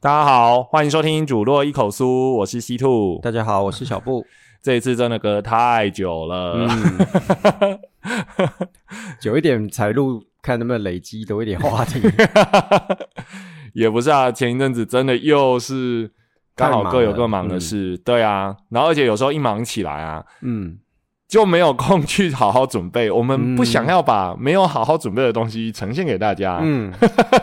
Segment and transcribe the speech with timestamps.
[0.00, 3.18] 大家好，欢迎收听主落一口酥，我是西兔。
[3.22, 4.26] 大家好，我是小布。
[4.60, 7.80] 这一次真的隔太久了，嗯，
[9.18, 12.02] 久一点才录，看能不能累积多一点话题。
[13.72, 16.10] 也不是啊，前一阵子真的又是
[16.58, 17.60] 刚好各有各忙的嗯。
[17.60, 20.76] 事，对啊，然后而且有时候一忙起来啊，嗯，
[21.28, 23.10] 就没有空去好好准备。
[23.10, 26.92] 我们嗯不想要把没有好好准备的东西呈现给大家，嗯，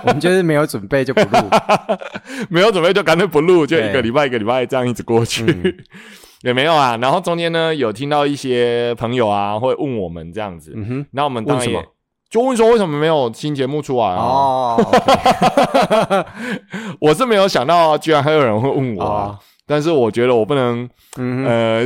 [0.03, 1.49] 我们就是没有准备就不录。
[2.49, 5.44] 没有准备就干脆不录，就一个对礼拜一个礼拜这样一直过去。
[5.45, 5.73] 嗯。
[6.41, 11.95] 也没有啊，然后中间呢有听到一些朋友啊会问我们这样子，嗯哼，那我们当然也问什么
[12.29, 14.75] 就问说为什么没有新节目出来啊？
[16.99, 19.27] 我是没有想到、啊，居然还有人会问我啊！
[19.27, 21.83] 哦但是我觉得我不能，呃，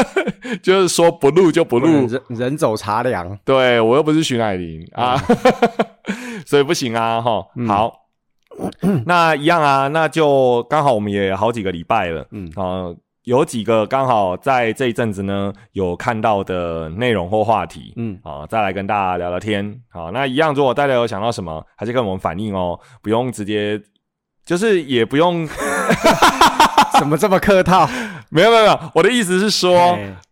[0.62, 3.38] 就是说不录就不录，人人走茶凉。
[3.44, 5.18] 对我又不是徐乃麟啊，
[6.46, 7.44] 所以不行啊，哈。
[7.56, 7.92] 嗯好，
[9.04, 12.88] 那一样啊，那就刚好我们也好几个礼拜了，嗯啊、
[13.24, 19.80] 有几个刚好在这一阵子呢有看到的内容或话题，嗯，好，再来跟大家聊聊天。
[19.90, 23.80] 好，那一样，如果大家有想到什么，还是跟我们反映哦，不用直接，
[24.44, 25.46] 就是也不用，
[26.98, 27.88] 怎么这么客套？
[28.32, 29.76] 没有没有没有，我的意思是说，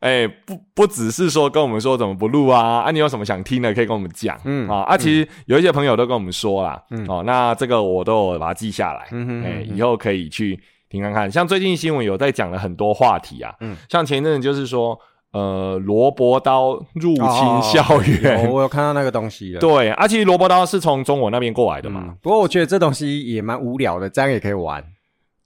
[0.01, 0.23] 哎。
[0.23, 4.69] 哎、不不只是说跟我们说怎么不录啊，啊，你有什么想听的可以跟我们讲，嗯。
[4.69, 7.05] 啊，啊，其实有一些朋友都跟我们说啦，嗯。
[7.09, 9.09] 哦，那这个我都有把它记下来，
[9.45, 10.59] 哎、以后可以去
[10.89, 11.31] 听看看。
[11.31, 14.99] 像最近新闻有在讲了很多话题啊，嗯像前一阵子就是说，
[15.33, 19.61] 呃，萝卜刀入侵哦校园，有我有看到那个东西了。
[19.61, 22.03] 对，啊，其实萝卜刀是从中国那边过来的嘛。
[22.07, 24.83] 嗯，不过我觉得这东西也蛮无聊的，这样也可以玩。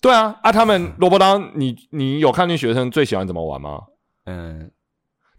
[0.00, 3.80] 对啊，啊，他们萝卜刀，你你有看见学生最喜欢怎么玩吗？
[4.26, 4.70] 嗯，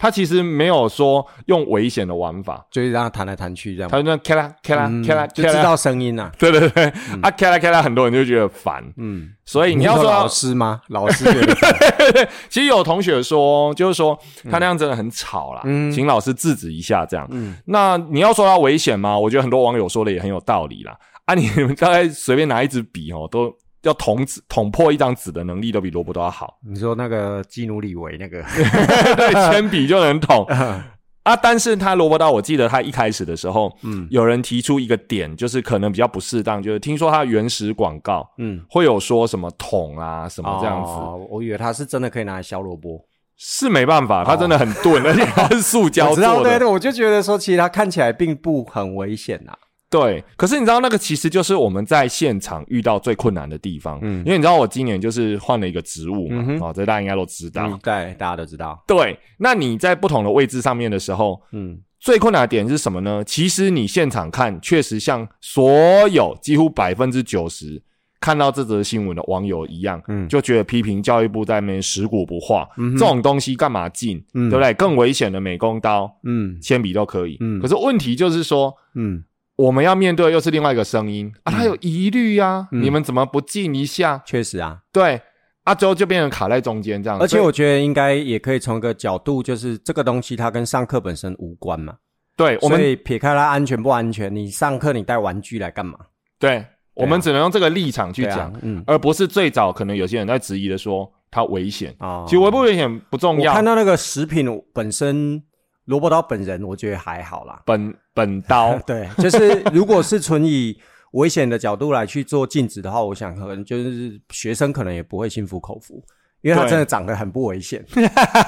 [0.04, 3.90] 他其实没有说用危险的玩法，就是让他弹来弹去这样。
[3.90, 6.30] 他就那咔啦咔啦嗯咔啦就知道声音 呐。
[6.38, 6.84] 对对对，
[7.22, 8.84] 啊咔啦咔啦，很多人就觉得烦。
[8.98, 10.82] 嗯，所以你要说说老师吗？
[10.90, 14.20] 老师觉得 烦其实有同学说，就是说
[14.52, 17.26] 他那样真的很吵啦，嗯请老师制止一下这样。
[17.32, 19.18] 嗯那你要说他危险吗？
[19.18, 20.94] 我觉得很多网友说的也很有道理啦。
[21.24, 23.50] 啊，你们大概随便拿一支笔哦，都
[23.84, 26.58] 要捅纸捅破一张纸的能力都比萝卜刀好。
[26.68, 28.42] 你说那个基努里维那个，
[29.16, 31.36] 对，铅笔就能捅啊。
[31.42, 43.06] 但是他萝卜刀，我记得他一开始的时候，嗯有人提出一个点，就是可能比较不适当，就是听说他原始广告嗯，会有说什么捅啊什么这样子，哦我以为它是真的可以拿来削萝卜。
[43.36, 46.52] 是没办法，它真的很钝，而且它是塑胶我知道，做的。
[46.52, 49.52] 对对，我就觉得说，其实它看起来并不很危险呐。
[49.94, 57.68] 对，可是你知道那个其实就是我们在现场遇到最困难的地方，嗯因为你知道我今年就是换了一个职务嘛，嗯哦，这大家应该都知道。
[57.68, 58.84] 嗯，对，大家都知道。
[58.88, 63.24] 对，那你在不同的位置上面的时候，嗯最困难的点是什么呢？
[63.24, 65.72] 其实你现场看，确实像所
[66.10, 67.80] 有几乎百分之九十
[68.20, 72.68] 看到这则新闻的网友一样，嗯就觉得批评教育部在那边食古不化，
[72.98, 74.74] 这种东西干嘛进，嗯对不对？
[74.74, 78.74] 更危险的美工刀、嗯铅笔都可以，嗯可是问题就是说。
[78.96, 79.24] 嗯，
[79.64, 84.22] 我们要面对的又是另外一个声音啊，他有疑虑啊，嗯你们怎么不进一下？
[84.26, 84.80] 确实啊。
[84.92, 85.22] 对，
[85.64, 87.18] 啊，最后就变成卡在中间这样。
[87.18, 91.96] 而且我觉得应该也可以从一个角度，就是这个东西它跟上课本身无关嘛。
[92.36, 95.98] 对我们所以撇开它安全不安全，你上课你带玩具来干嘛？
[96.38, 101.96] 对我们只能用这个立场去讲，嗯而不是最早可能有些人在质疑的说它危险。
[102.00, 105.42] 啊，其实危不危险不重要我看，到那个食品本身，
[105.86, 107.62] 萝卜刀本人我觉得还好啦。
[107.66, 110.78] 本本刀 对，就是如果是纯以
[111.12, 116.04] 危险的角度来去做禁止的话，我想可能就是学生可能也不会心服口服，
[116.42, 117.84] 因为他真的长得很不危险，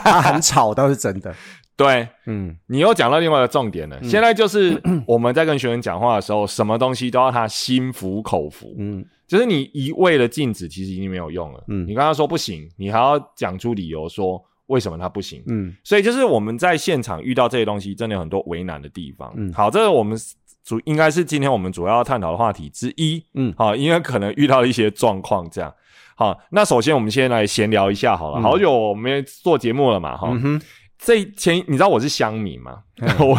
[0.03, 1.33] 他很吵倒是真的。
[1.77, 4.01] 对嗯你又讲到另外一个重点了。
[4.01, 8.73] 现在就是我们在跟学生讲话的时候，什么东西都要他心服口服。
[8.77, 11.61] 嗯就是你一味的禁止，其实已经没有用了。
[11.67, 15.43] 嗯你刚刚说不行，你还要讲出理由说为什么它不行。
[15.47, 19.33] 嗯所以就是我们在现场遇到这些东西，真的有很多为难的地方。
[19.35, 20.17] 嗯好，这个我们
[20.63, 23.23] 主应该是今天我们主要要探讨的话题之一。
[23.33, 25.73] 嗯好，因为可能遇到了一些状况，这样。
[26.15, 28.39] 好，那首先我们先来闲聊一下好了。
[28.39, 30.61] 嗯好久我没做节目了嘛，哈、嗯，
[30.97, 32.79] 这前你知道我是乡民嘛？
[33.19, 33.37] 我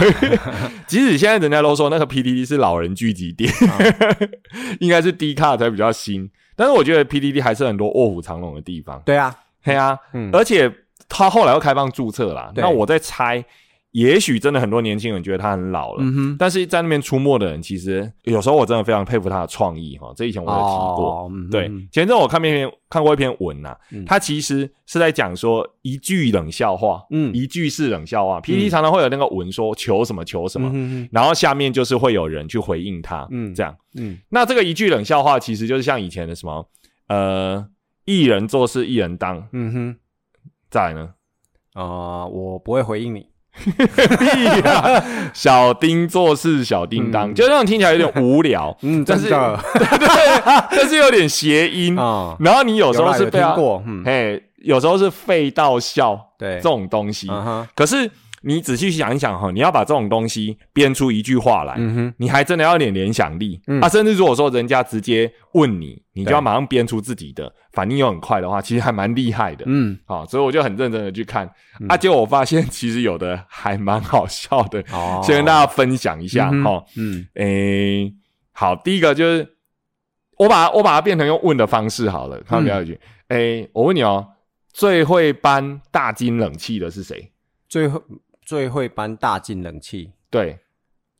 [0.86, 3.48] 即使现在人家都说那个 PDD 是老人聚集地，
[4.78, 9.00] 应该是 D 卡才比较新，但是我觉得 PDD 还是很多卧虎藏龙的地方。
[9.06, 9.34] 对啊，
[9.64, 10.70] 对啊，嗯而且
[11.08, 13.44] 他后来又开放注册啦，那我在猜，
[13.92, 20.12] 也许真的很多年轻人觉得他很老了，嗯哼，但是在那边出没的人，其实有时候我真的非常佩服他的创意哈。
[20.16, 20.64] 这以前我有提
[20.96, 24.04] 过，对，前阵我看篇看过一篇文呐、嗯。
[24.04, 27.32] 他其实是在讲说一句冷笑话，嗯。
[27.32, 28.40] 一句是冷笑话。
[28.40, 31.08] PPT 常常会有那个文说求什么求什么，嗯哼。
[31.12, 33.54] 然后下面就是会有人去回应他，嗯。
[33.54, 33.74] 这样。
[33.94, 34.18] 嗯。
[34.28, 36.68] 那这个一句冷笑话，其实就是像以前的什么
[37.08, 37.64] 呃，
[38.04, 39.96] 一人做事一人当，嗯哼，
[40.70, 41.08] 再来呢，
[41.74, 43.26] 啊，我不会回应你。
[45.32, 47.34] 小丁做事小叮当，嗯。
[47.34, 49.36] 就这种听起来有点无聊， 嗯，但是 对，
[50.70, 51.98] 但是有点谐音。
[51.98, 56.56] 啊，然后你有时候是听过，嗯，嘿，有时候是废到笑对。
[56.56, 57.30] 这，种东西。
[57.74, 58.10] 可是
[58.46, 61.76] 你仔细想一想哈，你要把这种东西编出一句话来，
[62.16, 63.80] 你还真的要有点联想力、嗯。
[63.80, 63.88] 啊！
[63.88, 69.64] 甚至如果说人家直接问你，你就要马上编出自己的，反应又很快的话，其实还蛮厉害的。
[69.66, 71.50] 嗯，好、所以我就很认真的去看、
[71.88, 77.26] 啊，结果我发现其实有的还蛮好笑的，哦，先跟大家分享一下哈、嗯。
[77.34, 78.14] 诶、
[78.52, 79.56] 好，第一个就是
[80.38, 82.84] 我把它我把它变成用问的方式好了，看到没有？
[82.84, 84.24] 句、诶、我问你哦，
[84.72, 87.32] 最会搬大金冷气的是谁？
[87.68, 88.00] 最会
[88.46, 90.58] 最会搬大金冷气，对，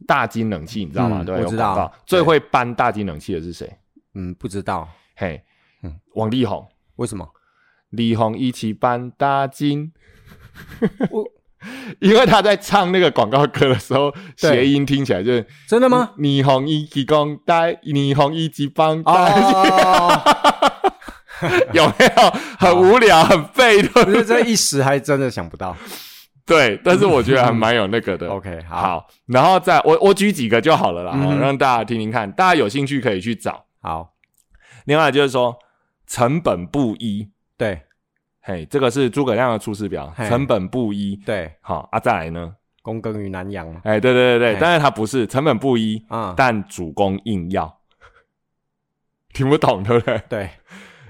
[0.06, 1.18] 大金冷气你知道吗？
[1.20, 3.70] 嗯对，我知道广告最会搬大金冷气的是谁？
[4.14, 5.42] 嗯，不知道嘿，
[5.82, 7.28] 嗯王力宏，为什么，
[7.90, 9.92] 力宏一起搬大金。
[11.10, 11.26] 我
[12.00, 16.12] 因为他在唱那个广告歌的时候，对谐音听起来就是 真的吗？
[16.16, 20.22] 力宏一起讲大，力宏一起搬大，哦，
[21.72, 22.30] 有没有？
[22.58, 25.76] 很无聊，很废，对不对可是这一时还真的想不到。
[26.46, 28.28] 对，但是我觉得还蛮有那个的。
[28.32, 33.66] OK，好，好，然后再我我举几个就好了啦，嗯让大家听听看，大家有兴趣可以去找。
[33.80, 34.14] 好，
[34.84, 35.58] 另外就是说
[36.06, 37.28] 成本不一，
[37.58, 37.82] 对。
[38.40, 40.28] 嘿，这个是诸葛亮的出师表，嘿。
[40.28, 41.16] 成本不一。
[41.26, 42.54] 对，好啊，再来呢？
[42.84, 47.80] 躬耕于南阳嘛，哎，对对对对，但是它不是成本不一，啊，但主攻硬要，
[49.32, 50.22] 听不懂对不对？
[50.28, 50.50] 对，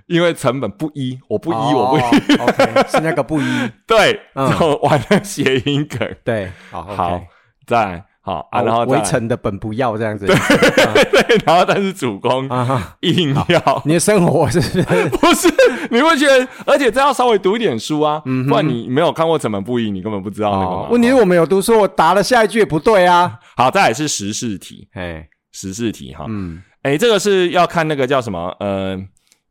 [0.06, 3.44] 因为成本不一，我不不一，我不一，，OK，是那个不一，
[3.86, 4.50] 对，嗯。
[4.58, 6.08] 就玩了谐音梗。
[6.24, 7.20] 对，好好
[7.66, 14.82] 再来好啊，然后再围城的本不要这样子， 对，然后但是主公啊，硬要，你的生活是不是？
[15.10, 15.48] 不是
[15.90, 23.38] 你会觉得，而且这要稍微读一点书啊，嗯不然你没有看过成本不一，你根本不知道那个问题是我们有读书，我答了下一句也不对啊。
[23.56, 28.96] 好，再来是时事题，哎，时事题哈，嗯，哎，这个是要看那个叫什么，呃，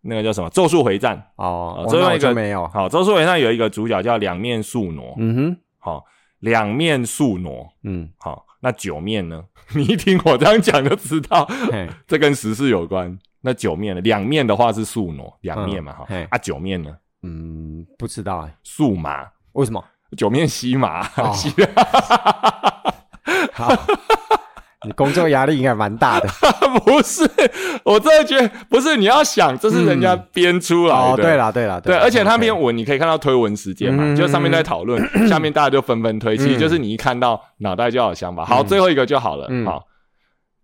[0.06, 1.18] 那个叫什么《咒术回战》。
[1.44, 2.68] 哦，最后一个就没有。
[2.68, 6.04] 好，《咒术回战》有一个主角叫两面宿傩，嗯哼，好，
[6.40, 9.44] 两面宿傩，嗯，好，那九面呢？
[9.76, 13.18] 你一听我这样讲就知道，嘿， 这跟时事有关。
[13.42, 14.02] 那九面呢？
[14.02, 16.96] 两面的话是宿傩，两面嘛，哈、嘿啊，九面呢？
[17.24, 19.84] 嗯，不知道哎，宿马，为什么？
[20.16, 21.52] 九面西马，哦 西
[23.54, 23.68] 好，
[24.84, 26.28] 你工作压力应该蛮大的。
[26.86, 27.24] 不是，
[27.84, 28.98] 我真的觉得不是。
[28.98, 31.14] 你要想，这是人家编出来的。
[31.14, 38.46] 哦，对啦，对啦，对，啦而且他 OK 篇文你可以看到推文时间嘛，嗯就上面在讨论， 下面大家就纷纷推，其实就是你一看到脑袋就要有想法。
[38.46, 39.48] 好，最后一个就好了。
[39.50, 39.86] 嗯好，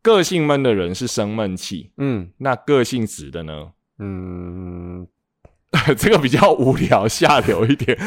[0.02, 3.70] 个性闷的人是生闷气，嗯那个性直的呢？
[4.00, 5.08] 嗯，
[5.98, 7.98] 这个比较无聊下流一点，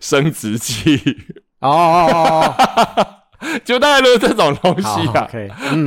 [0.00, 0.98] 生殖器，
[1.60, 2.54] 哦哦哦
[2.96, 3.06] 哦，
[3.64, 5.30] 就大概都是这种东西好啊。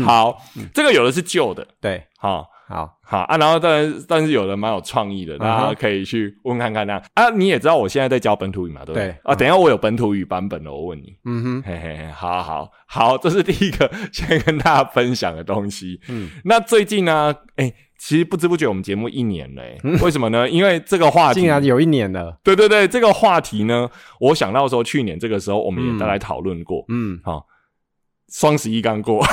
[0.05, 0.41] 好，
[0.73, 2.49] 这个有的是旧的，对，好。
[2.67, 9.07] 好，好啊，然后但是但是有人蛮有创意的，大家可以去问看看那啊，你也知道我现在在教本土语嘛，对不对？
[9.07, 9.15] 对。
[9.23, 15.99] 啊，等一下我有本土语版本的，我问你，嗯哼，嘿嘿嘿，好好好，这是第一个先跟大家分享的东西。
[16.07, 20.49] 嗯，那最近呢，哎、其实不知不觉我们节目一年了、哎为什么呢？
[20.49, 23.89] 因为这个话题竟，然有一年了，对对对，这个话题呢，
[24.19, 27.45] 我想到说去年这个时候我们也大概讨论过，嗯，好、
[28.31, 29.23] 双十一刚过，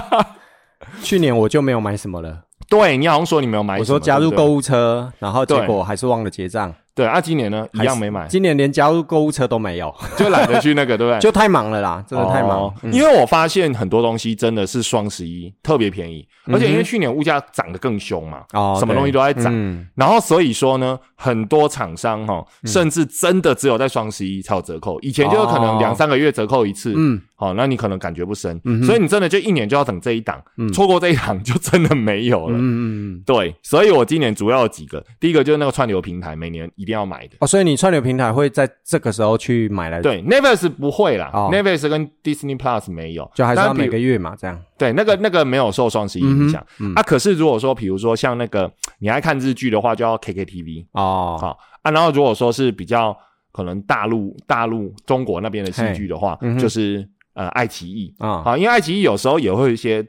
[1.02, 11.18] 去年我就没有买什么了，对你好像说你没有买，我说加入购物车，然后结果还是忘了结账，对啊，今年呢一样没买，今年连加入购物车都没有， 就懒得去那个，对不对？
[11.20, 12.62] 就太忙了啦，真的太忙。
[12.62, 12.90] 哦，嗯。
[12.90, 19.86] 因为我发现很多东西真的是双十一特别便宜，而且因为去年物价涨得更凶嘛，哦，什么对东西都在涨，嗯。
[19.94, 25.78] 然后所以说呢，很多厂商哈，甚至真的只有在双十一才有折扣，以前就是可能哦。
[25.78, 30.72] 两三个月折扣一次，嗯，好，那你可能感觉不深，嗯所以你真的就一年就要等这一档，嗯。
[30.72, 32.56] 错过这一档就真的没有了。
[32.56, 32.80] 嗯嗯
[33.16, 37.36] 嗯，对，所以我今年主要有几个，第一个就是那个串流平台，每年一定要买的。
[37.40, 41.50] 哦，所以你串流平台会在这个时候去买来，，对，Netflix 不会啦、哦。
[41.52, 46.94] N e t f l i x 跟 Disney Plus 没有，就还是要每个月嘛，这样，对，那个那个没有受双十一影响、嗯嗯。
[46.94, 47.02] 啊。
[47.02, 51.90] 可是如果说，比如说像那个你爱看日剧的话，就要 KKTV 哦，好啊。
[51.90, 53.16] 然后如果说是比较
[53.52, 58.14] 可能大陆大陆中国那边的戏剧的话，嗯就是呃爱奇艺。
[58.18, 60.06] 啊，好，因为爱奇艺有时候也会有一些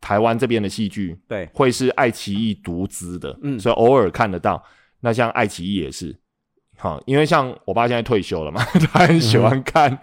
[0.00, 3.58] 台湾这边的戏剧对，会是爱奇艺独资的，嗯。
[3.58, 4.62] 所以偶尔看得到。
[5.00, 6.16] 那像爱奇艺也是，
[6.76, 8.62] 好，因为像我爸现在退休了嘛，
[8.92, 9.98] 他很喜欢看，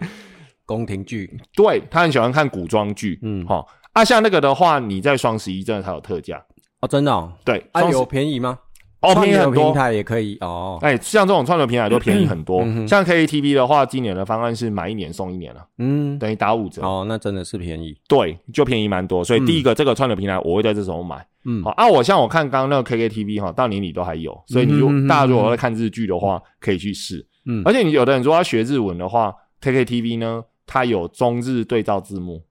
[0.64, 6.44] 宫廷剧，对他很喜欢看古装剧，嗯，好、啊，像那个的话，你在双十一真的才有特价，
[6.80, 8.58] 哦，真的哦，对，啊，有便宜吗？
[9.00, 9.64] 哦平便宜很多。
[9.64, 12.60] 平台也可以哦，哎，像这种串流平台都便宜很多。
[12.86, 16.82] 像 KTV 的话，今年的方案是买一年送一年了，嗯，等于打五折。
[16.82, 19.22] 哦，那真的是便宜，对，就便宜蛮多。
[19.22, 21.24] 所以第一个，这个串流平台我会在这时候买。
[21.44, 27.24] 嗯好，啊，我像我看刚刚那个 KKTV 哈，到年底都还有，所以你如嗯哼嗯哼大家如果在看日剧的话，可以去试。
[27.44, 32.42] 嗯而且你有的人如果要学日文的话，KKTV 呢，它有中日对照字幕，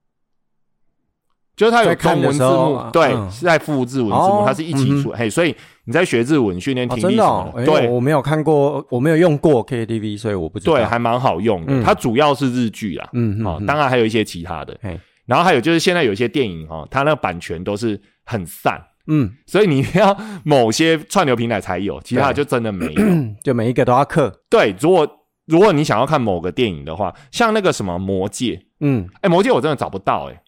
[1.54, 5.10] 就是它有中文字幕对，嗯是在附日文字幕，哦它是一起出。
[5.10, 5.54] 嘿，所以
[5.86, 7.88] 你在学日文训练哦，听力什么的，哎对。
[7.88, 11.72] 我没有看过，我没有用过 KTV，所以我不知道，对，还蛮好用的。
[11.72, 11.82] 嗯。
[11.82, 13.66] 它主要是日剧啦，哦，嗯嗯嗯。
[13.66, 14.76] 当然还有一些其他的。
[15.24, 23.02] 然后还有就是现在有一些电影哈，它那个版权都是很散，嗯，所以你要某些串流平台才有， 其他的就真的没有。
[23.42, 25.08] 就每一个都要刻，对，如果
[25.46, 30.42] 如果你想要看某个电影的话，像那个什么《魔戒》，嗯，哎，《魔戒》我真的找不到哎、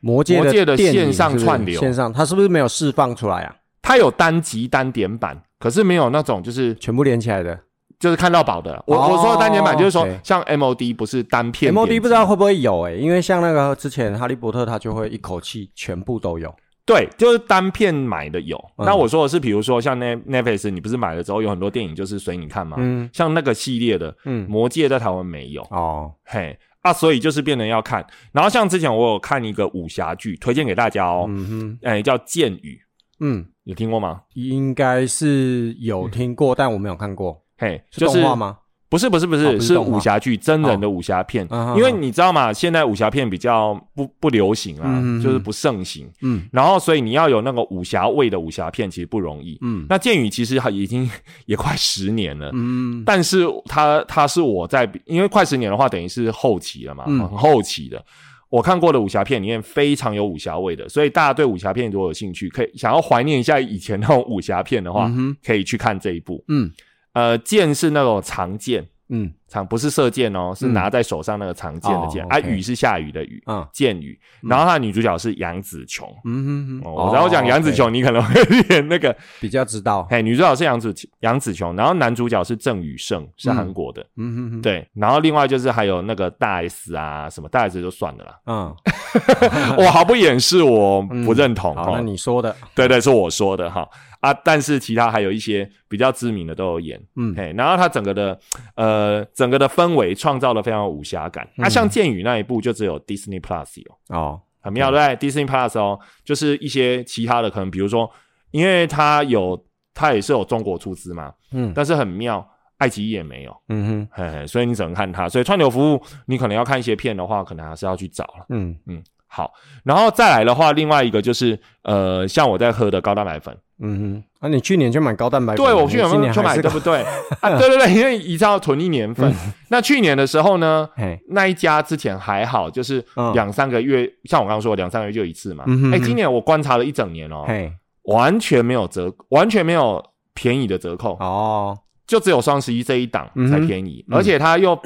[0.00, 1.80] 魔戒的线上串流。
[1.80, 3.54] 线上它是不是没有释放出来啊？
[3.86, 7.56] 它有单集单点版，可是没有那种就是全部连起来的？
[8.00, 8.82] 就是看到饱的。
[8.84, 16.52] 我、哦我说的单点版就是说像 MOD 不是单片点，MOD 不知道会不会有诶、因为像那个之前哈利波特，它就会一口气全部都有。
[16.84, 18.56] 对，就是单片买的有。
[18.78, 18.84] 嗯。
[18.84, 22.76] 那我说的是，比如说像 Net Netflix，你不是买了之后有很多电影就是随你看吗？
[22.80, 23.08] 嗯。
[23.12, 26.58] 像那个系列的《嗯，魔戒》在台湾没有，哦，嘿。
[26.82, 28.04] 啊，所以就是变成要看。
[28.30, 32.78] 然后像之前我有看一个武侠剧，推荐给大家哦，嗯哼，哎、叫《剑雨
[33.20, 34.20] 嗯，》，有听过吗？
[34.34, 37.42] 应该是有听过，但我没有看过。
[37.58, 38.58] 嘿，是就是动画吗？
[38.88, 41.44] 不是不是不是、是哦不是动画武侠剧，真人的武侠片。
[41.50, 42.52] 嗯因为你知道吗？
[42.52, 46.08] 现在武侠片比较不不流行啊，就是不盛行。
[46.22, 49.58] 嗯然后，所以你要有那个武侠味的武侠片，其实不容易。
[49.60, 51.10] 嗯那剑雨其实还已经
[51.46, 58.00] 也快十年了，嗯但是他他是我在因为快十年的话，等于是后期了嘛，嗯很后期的。
[58.48, 66.44] 我看过的武侠片里面非常有武侠味的，所以大家对武侠片如果有兴趣，可以想要怀念一下以前那种武侠片的话，嗯可以去看这一部。
[66.48, 66.70] 嗯
[67.12, 69.32] 呃，剑是那种长剑，嗯。
[69.48, 72.40] 长不是射箭哦，是嗯拿在手上那个长剑的剑、哦啊。
[72.40, 74.18] 雨是下雨的雨，啊剑雨。
[74.42, 76.12] 然后她的女主角是杨紫琼。
[76.24, 80.04] 嗯哼哼，哦，然后讲杨紫琼，你可能会有点那个，比较知道。
[80.10, 84.04] 嘿，女主角是杨紫杨紫琼，然后男主角是郑宇盛，是韩国的。
[84.16, 84.34] 嗯。
[84.34, 88.76] 哼哼，对，然后另外就是还有那个大 S 啊，什么大 S 就算了啦，嗯，
[89.78, 93.88] 我毫不掩饰我不认同好，那哈，你说的，对对，是我说的哈
[94.20, 97.34] 啊，但是其他还有一些比较知名的都有演，嗯。
[97.36, 98.38] 嘿，然后它整个的
[98.74, 108.10] 呃整个的氛围创造了非常有武侠感，那、像剑雨那一部就只有 Disney Plus 有，哦，很妙对，Disney Plus 哦，就是一些其他的可能比如说，
[108.50, 111.72] 因为它有它也是有中国出资嘛，嗯。
[111.74, 112.46] 但是很妙，
[112.78, 113.56] 爱奇艺也没有。
[113.68, 115.28] 嗯哼，嘿嘿，所以你只能看它。
[115.28, 118.46] 所以串流服务，你可能要看一些片的话，可能还是要去找了。
[118.50, 118.76] 嗯。
[118.86, 119.52] 嗯，好，
[119.84, 127.02] 然后再来的话，另外一个就是呃，像我在喝的高蛋白粉，嗯哼，啊，你去年就买高蛋白粉，对我去年就买，对不 对？
[127.40, 129.32] 啊，对对对，因为一定要囤一年份。
[129.68, 133.32] 那去年的时候呢，嘿，那一家之前还好，就是嗯。
[133.34, 135.64] 两三个月，像我刚刚说的，两三个月就一次嘛。
[135.92, 137.70] 哎、今年我观察了一整年哦，嘿，
[138.04, 140.02] 完全没有折，完全没有
[140.32, 141.12] 便宜的折扣。
[141.20, 144.78] 哦，就只有双十一这一档才便宜，而且他又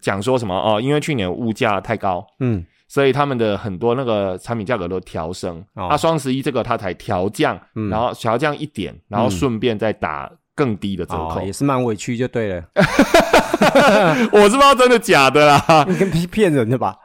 [0.00, 5.64] 讲说什么哦，因为去年物价太高，嗯，所以他们的很多那个产品价格都调升。
[5.74, 11.38] 哦那双十一这个它才调降，嗯然后调降一点，然后顺便再打更低的折扣。
[11.38, 12.64] 哦，也是蛮委屈就对了，
[14.32, 16.96] 我是不知道真的假的啦，你跟骗骗人的吧？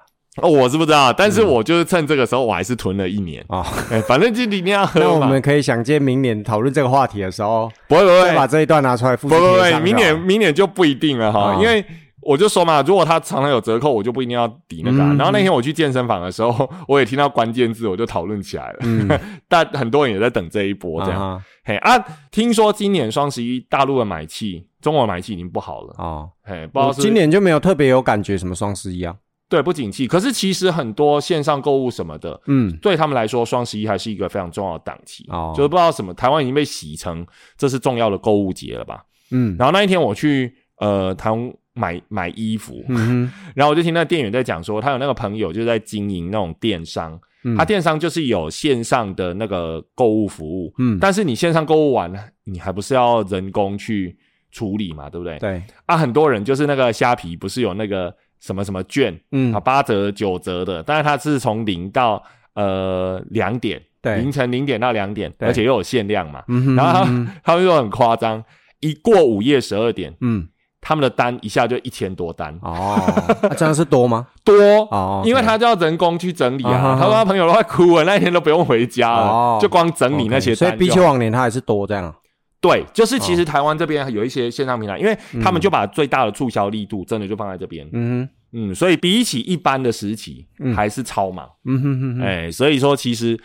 [0.41, 3.45] 哦，我是不知道，但是我就是趁这个时候，我还是囤了一年。
[3.47, 5.27] 啊，哎，反正就一定要那喝嘛。
[5.27, 11.85] 我们可以想见明年讨论这个话题的时候，不会不会把这一段拿出来复不制会不会，贴上就好明年明年就不一定了哈，哦因为。
[12.25, 18.79] 我就说嘛，如果他常常有折扣，我就不一定要抵那个啊、嗯然后那天我去健身房的时候，我也听到关键字，我就讨论起来了。
[18.81, 19.07] 嗯，
[19.47, 21.21] 但很多人也在等这一波，这样。
[21.21, 21.97] 啊哈嘿啊，
[22.31, 25.95] 听说今年双十一大陆的买气，中国的买气已经不好了。
[25.97, 29.15] 哦，嘿，不知道是今年就没有特别有感觉什么双十一啊，
[29.49, 35.25] 对不景气，可是其实很多线上购物什么的，嗯，对他们来说，双十一还是一个非常重要的档期。
[35.29, 37.25] 哦就是不知道什么，台湾已经被洗成
[37.57, 39.03] 这是重要的购物节了吧？
[39.31, 50.97] 嗯，然后那一天我去呃台湾买买衣服，嗯然后我就听那店员在讲说，他有那个朋友就在经营那种电商，哼，他电商就是有线上的那个购物服务，嗯。
[50.99, 52.11] 但是你线上购物完，
[52.45, 54.17] 你还不是要人工去
[54.51, 55.37] 处理嘛，对不对？
[55.37, 59.53] 对，啊，很多人就是那个虾皮不是有那个什么什么券嗯。
[59.53, 64.17] 啊，，八折九折的，但是它是从零到呃两点，对。
[64.21, 67.05] 凌晨零点到两点，而且又有限量嘛，嗯哼然后
[67.43, 68.41] 他们又很夸张，
[68.79, 70.47] 一过午夜十二点，嗯，
[70.87, 72.93] 他们的单一下就一千多单，哦，
[73.41, 74.27] 啊这样是多吗？
[74.43, 74.53] 多。
[74.91, 80.71] 哦，因为他就要人工去整理啊，他说他朋友都快哭了，那一天都不用回家了，哦就光整理那些 OK，所以。
[80.77, 82.13] 比起往年他还是多这样啊。
[82.61, 90.75] 对，就是其实台湾这边有一些线上平台，因为他们就把最大的促销力度真的就放在这边，嗯嗯，所以比起一般的时期，嗯。
[90.75, 93.35] 还是超忙，嗯哼哼哼，哎、所以说其实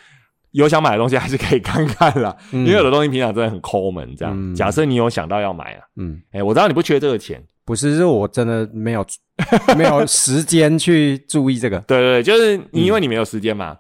[0.53, 4.35] 有想买的东西还是可以看看啦，嗯因为有的东西平常真的很抠门，这样。
[4.37, 9.07] 嗯假设你有想到要买啊，嗯，哎、我知道你不缺这个钱，不是，是我真的没有
[9.77, 11.79] 没有时间去注意这个。
[11.87, 13.77] 对对对，就是你因为你没有时间嘛，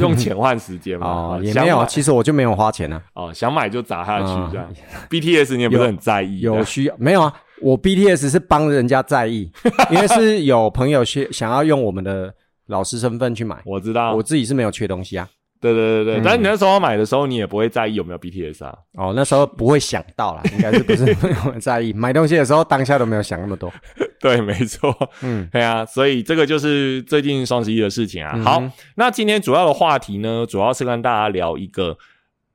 [0.00, 3.00] 用钱换时间嘛，也没有，其实我就没有花钱啊。
[3.14, 4.68] 哦，想买就砸下去啊这样。
[5.08, 7.32] BTS 你也不是很在意，有需要没有啊？
[7.60, 9.50] 我 BTS 是帮人家在意，
[9.90, 12.32] 因为是有朋友去想要用我们的
[12.66, 15.28] 老师身份去买，我知道，我自己是没有缺东西啊。
[15.60, 18.74] 对对对对，嗯但是你那时候买的时候，你也不会在意有没有 BTS 啊。
[18.94, 23.72] 哦，那时候不会想到啦，应该是不是没有很在意买东西的时候，当下都没有想那么多。
[24.20, 28.32] 对，没错，嗯，对啊，所以这个就是最近双十一的事情啊。
[28.34, 28.62] 嗯好，
[28.96, 31.96] 那今天主要的话题呢，主要是跟大家聊一个，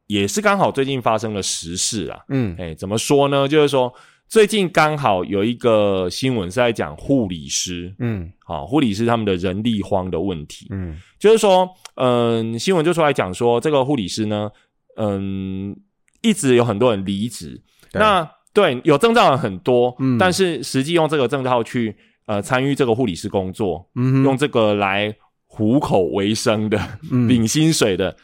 [0.07, 2.19] 也是刚好最近发生了时事啊。
[2.29, 3.47] 嗯哎，怎么说呢？
[3.47, 3.93] 就是说
[4.33, 8.31] 最近刚好有一个新闻是在讲护理师，嗯。
[8.43, 10.65] 好、护理师他们的人力荒的问题。
[10.71, 14.49] 嗯就是说，嗯，新闻就出来讲说，这个护理师呢，
[14.97, 15.77] 嗯，
[16.23, 17.61] 一直有很多人离职。
[17.91, 20.17] 那对有证照的很多，嗯。
[20.17, 26.79] 但是实际用这个证照去呃参与这个护理师工作，嗯用这个来糊口为生的、
[27.11, 27.29] 嗯。
[27.29, 28.17] 领薪水的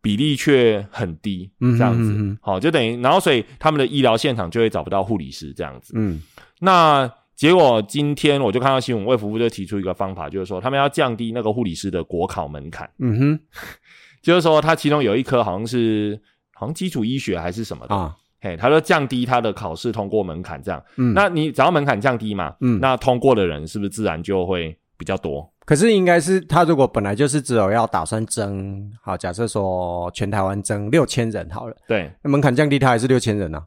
[0.00, 5.92] 比例却很低，嗯这样子，好，就等于，然后所以他们的医疗现场就会找不到护理师这样子。
[5.96, 6.22] 嗯。
[6.60, 13.40] 那结果今天我就看到新闻，卫福部就提出一个方法，就是说他们要降低那个护理师的国考门槛，嗯哼。
[14.22, 16.20] 就是说他其中有一科好像是
[16.52, 18.14] 好像基础医学还是什么的，啊。
[18.40, 20.82] 嘿，他说降低他的考试通过门槛，这样。
[20.96, 22.78] 嗯，那你只要门槛降低嘛，嗯。
[22.80, 25.50] 那通过的人是不是自然就会比较多？
[25.64, 33.64] 可是应该是他如果本来就是只有要打算争，好，假设说全台湾争六千人好了，对，那门槛降低，他还是六千人啊。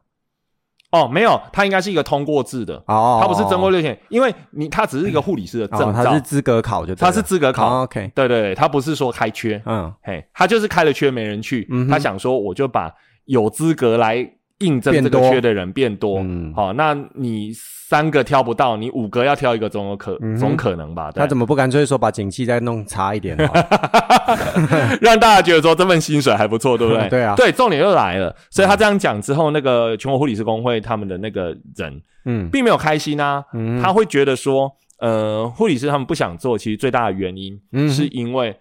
[0.90, 9.90] 哦，没有，他应该是一个通过制的，哦，他不是征过六千，因为你他只是一个护理师的证哦，他是，资格考就，他是资格考，哦 OK，对对对，他不是说开缺，嗯。
[10.02, 12.92] 嘿，他就是开了缺没人去，嗯他想说我就把
[13.24, 14.28] 有资格来
[14.64, 16.52] 应征这个缺的人变多，嗯。
[16.54, 21.10] 好、那你三个挑不到，你五个要挑一个总有可、嗯总可能吧？
[21.12, 21.20] 对。
[21.20, 23.36] 他怎么不干脆说把景气再弄差一点？
[25.00, 27.08] 让大家觉得说这份薪水还不错，对不对？
[27.10, 27.34] 对啊。
[27.36, 32.48] 对，重点又来了，所以他这样讲之后，那个全国护理师工会他们的那个人嗯。
[32.50, 33.80] 并没有开心啊，嗯。
[33.82, 34.70] 他会觉得说，
[35.00, 38.56] 呃，护理师他们不想做，其实最大的原因嗯是因为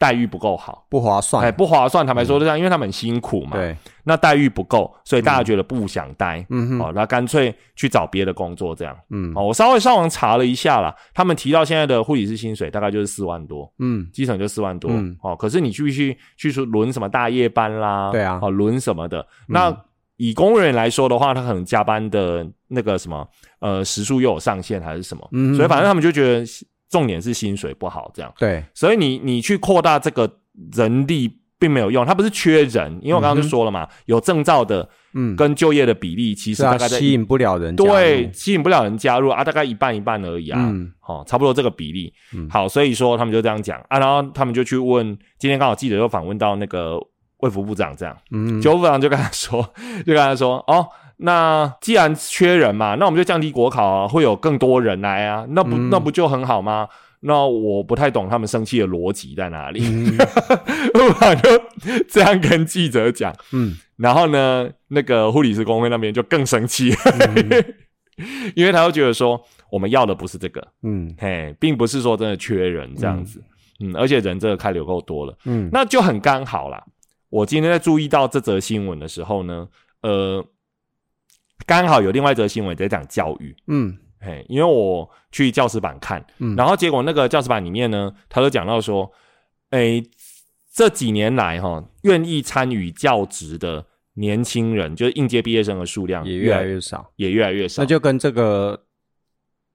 [0.00, 0.86] 待遇不够好。
[0.88, 1.44] 不划算。
[1.44, 2.06] 哎，不划算。
[2.06, 6.70] 坦白说，就这样，因为他们很辛苦嘛。，对，那待遇不够，所以大家觉得不想待，嗯。
[6.70, 8.96] 哼，哦，那干脆去找别的工作这样。
[9.10, 9.30] 嗯。
[9.36, 14.08] 哦，我稍微上网查了一下啦，他们提到现在的护理师薪水大概就是四万多，嗯。
[14.10, 14.90] 基层就四万多。
[14.90, 15.14] 嗯。
[15.22, 18.38] 哦，可是你必须去说轮什么大夜班啦，对啊。
[18.40, 19.26] 哦，轮什么的。
[19.48, 19.76] 那
[20.16, 23.26] 以公务员来说的话，他可能加班的那个什么
[23.58, 26.44] 呃时数又有上限还是什么，嗯所以反正他们就觉得
[26.90, 28.30] 重点是薪水不好这样。
[28.38, 30.30] 对，所以你你去扩大这个
[30.72, 40.92] 人力并没有用，他不是缺人，因为我刚刚就说了嘛，有证照的嗯，跟就业的比例其实啊，大概在吸引不了人对吸引不了人加入啊，大概一半一半而已啊，嗯。
[40.98, 42.12] 好、差不多这个比例。
[42.34, 42.48] 嗯。
[42.50, 43.78] 好，所以说他们就这样讲。
[43.88, 45.06] 啊，然后他们就去问，
[45.38, 46.98] 今天刚好记者又访问到那个
[47.38, 49.62] 卫福部长，这样，嗯，就部长就跟他说，
[50.06, 50.86] 就跟他说，哦。
[51.22, 55.90] 那既然缺人嘛，那我们就降低国考啊，会有更多人来啊，那不、嗯。
[55.90, 56.88] 那不就很好吗？
[57.20, 59.82] 那我不太懂他们生气的逻辑在哪里。
[59.84, 60.16] 嗯。
[60.94, 61.50] 部长就
[62.08, 63.76] 这样跟记者讲，嗯。
[63.96, 66.90] 然后呢，那个护理师工会那边就更生气，
[68.56, 69.38] 因为他会觉得说，
[69.70, 71.14] 我们要的不是这个，嗯。
[71.18, 73.42] 嘿，并不是说真的缺人这样子，
[73.80, 75.68] 嗯而且人这个开流够多了，嗯。
[75.70, 76.82] 那就很刚好啦。
[77.28, 79.68] 我今天在注意到这则新闻的时候呢，
[80.00, 80.42] 呃，
[81.70, 83.96] 刚好有另外一则新闻在讲教育，嗯。
[84.20, 86.56] 嘿，因为我去教师版看，嗯。
[86.56, 89.08] 然后结果那个教师版里面呢，他就讲到说，
[89.70, 90.02] 诶，
[90.74, 97.82] 这几年来哈，愿意参与教职的年轻人，就是应届毕业生的数量也越来越少，也越来越少。
[97.82, 97.86] 那。
[97.86, 98.76] 就跟这个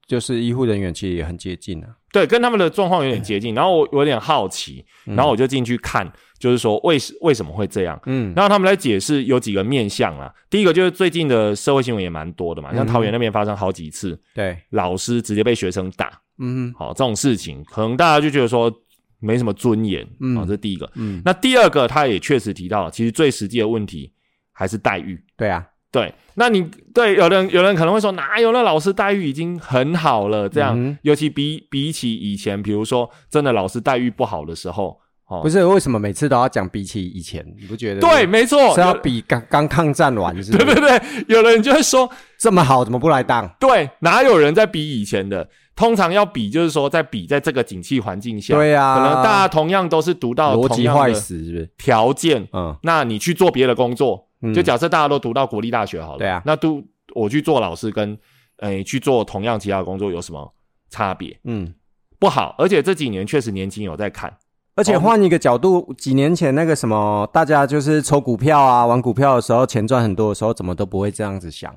[0.08, 1.89] 就是医护人员其实也很接近啊。
[2.12, 3.54] 对，跟他们的状况有点接近。
[3.54, 8.00] 然后我有点好奇，然后我就进去看，就是说为为什么会这样？
[8.06, 10.34] 嗯，然后他们来解释有几个面向啊。
[10.50, 18.72] 第一个就是最近的社会新闻也蛮多的嘛，像桃园那边发生好几次对，老师直接被学生打，嗯好这种事情，可能大家就觉得说
[19.20, 20.89] 没什么尊严，嗯啊，这是第一个。
[20.96, 24.13] 嗯，那第二个，他也确实提到了，其实最实际的问题
[24.54, 25.22] 还是待遇。
[25.36, 26.62] 对啊，对，那你
[26.94, 30.50] 对有人有人可能会说，哪有那老师待遇已经很好了？
[30.50, 37.46] 这样，嗯尤其比比起以前，比如说真的老师待遇不好的时候，哦，不是为什么每次都要讲比起以前？
[37.60, 38.02] 你不觉得？
[38.02, 40.66] 对，，没错，是要比刚刚抗战完是不是？
[40.66, 43.48] 对对对，有人就会说，这么好怎么不来当？
[43.60, 45.50] 对，哪有人在比以前的？
[45.76, 51.70] 通常要比，就是说在比在这个景气环境下，对啊可能大家同样都是读到逻辑坏死是不是？
[51.78, 56.82] 条件，嗯，那你去做别的工作，嗯就假设大家都读到国立大学好了，对啊那都
[57.14, 58.18] 我去做老师跟
[58.60, 60.50] 诶、去做同样其他的工作有什么
[60.90, 61.38] 差别？
[61.44, 61.74] 嗯，
[62.20, 64.34] 不好，而且这几年确实年轻有在看，
[64.76, 71.74] 而且换一个角度，几年前那个什么，大家就是抽股票啊、玩股票的时候，钱赚很多的时候，怎么都不会这样子想，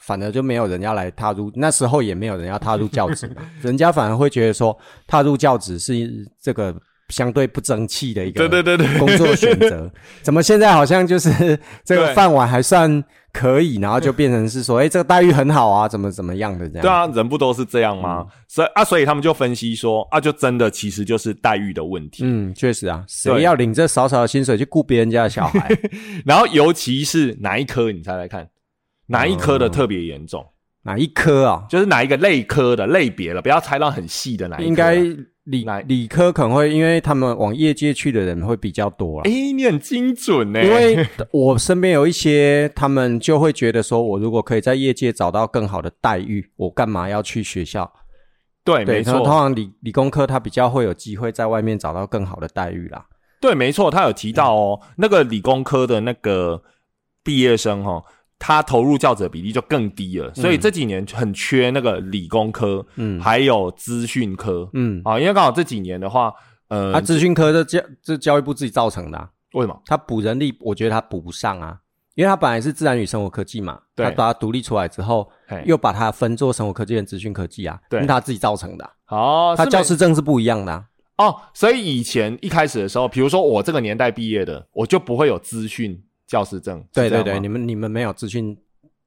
[0.00, 3.26] 反而就没有人要来踏入，那时候也没有人要踏入教职。
[3.28, 5.94] 嘛， 人家反而会觉得说，踏入教职是
[6.42, 6.74] 这个
[7.08, 8.98] 相 对不争气的一个对对对对。
[8.98, 9.90] 工作选择。
[10.22, 12.14] 怎么现在好像就是这个对。
[12.14, 16.82] 饭碗还算可以，然后就变成是说， 哎，这个待遇很好啊，怎么怎么样的这样？
[16.82, 18.26] 对啊，人不都是这样吗？
[18.46, 22.22] 所以啊，所以他们就分析说啊，就真的其实就是待遇的问题。
[22.26, 25.68] 嗯，确实啊，谁要领这少少的薪水去雇别人家的小孩？
[26.26, 28.48] 然后尤其是哪一科，你猜猜看，
[29.06, 30.44] 哪一科的特别严重？
[30.82, 31.64] 哪一科啊？
[31.68, 34.66] 就是哪一个类科的类别了，不要猜到很细的哪一科啊。
[34.66, 34.94] 应该
[35.44, 39.24] 理哪理科可能会，因为他们往业界去的人会比较多啦。
[39.24, 47.92] 诶，你很精准呢，因为我身边有一些，他们就会觉得说，我如果可以在业界找到更好的待遇，我干嘛要去学校？
[48.64, 53.04] 对，对，没错通，常理理工科他比较会有机会在外面找到更好的待遇啦。
[53.40, 56.62] 对，没错，他有提到哦，那个理工科的那个
[57.24, 58.04] 毕业生哦，
[58.44, 63.20] 他投入教职的比例就更低了，所以这几年很缺那个理工科，嗯。
[63.20, 66.34] 还有资讯科，嗯，啊，因为刚好这几年的话，
[66.66, 69.80] 呃，他，资讯科这教这教育部自己造成的、啊，为什么？
[69.86, 71.78] 他补人力，我觉得他补不上啊，
[72.16, 74.04] 因为他本来是自然与生活科技嘛，对。
[74.04, 75.30] 他把它独立出来之后，
[75.64, 78.00] 又把它分做生活科技跟资讯科技啊，对。
[78.00, 80.84] 因为他自己造成的啊、哦，他教师证是不一样的、啊。
[81.18, 86.02] 哦，所以以前一开始的时候，比如说我这个年代毕业的，我就不会有资讯
[86.32, 88.56] 教师证，对对对，你们你们没有资讯，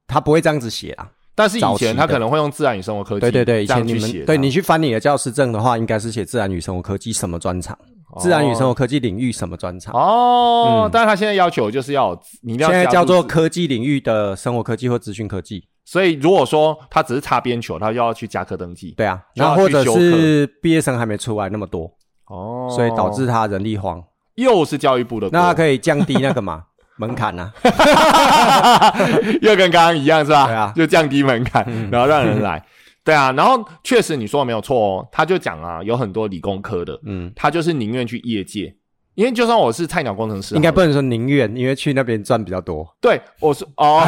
[0.06, 1.10] 他不会这样子写啊。
[1.34, 7.76] 但是以前他可能会用自然与生活科技，对对对，以前你们对你去翻你的教师证的话，应该是写自然与生活科技什么专长，
[8.20, 9.92] 自然与生活科技领域什么专长。
[9.96, 10.90] 哦，嗯。
[10.94, 21.92] 但是他现在要求就是要你一定要现在叫做科技领域的生活科技或资讯科技，所以如果说他只是擦边球，他又要去加科登记，对啊，然后或者是毕业生还没出来那么多，
[22.28, 24.02] 哦，所以导致他人力荒。
[24.36, 26.64] 又是教育部的，那他可以降低那个嘛
[26.98, 27.52] 门槛啊，
[29.42, 30.48] 又跟刚刚一样是吧？
[30.48, 30.74] 对啊。
[30.76, 32.64] 就降低门槛，然后让人来。
[33.04, 38.76] 对啊，然后确实你说的没有错哦，他就讲啊，有很多理工科的，嗯，他就是宁愿去业界，
[39.14, 42.84] 因为就算我是菜鸟工程师应该不能说宁愿，因为去那边赚比较多。
[43.00, 44.02] 对我是哦，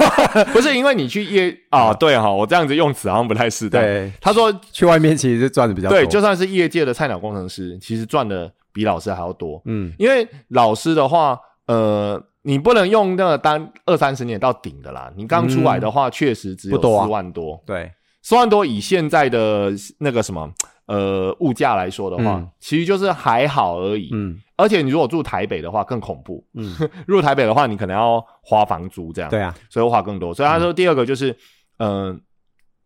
[0.52, 3.80] 不是因为你去业哦，对哈、我这样子用词好像不太适当。
[3.80, 5.96] 对，他说去外面其实是赚的比较多。
[5.96, 9.90] 对，就算是业界的菜鸟工程师，其实赚的比老师还要多，嗯。
[9.98, 17.90] 因为老师的话，呃，你不能用那个单二三十年到顶的啦，你刚出来的话，确实只有四万多，对，
[18.22, 20.52] 四万多以现在的那个什么
[20.86, 22.50] 呃物价来说的话，嗯。
[22.58, 24.10] 其实就是还好而已。
[24.12, 24.38] 嗯。
[24.56, 26.72] 而且你如果住台北的话更恐怖，嗯，
[27.06, 30.32] 入台北的话，你可能要花房租这样，对啊，所以会花更多。
[30.32, 31.36] 所以他说第二个就是，
[31.78, 32.20] 嗯、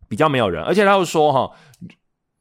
[0.08, 1.50] 比较没有人，而且他又说哈，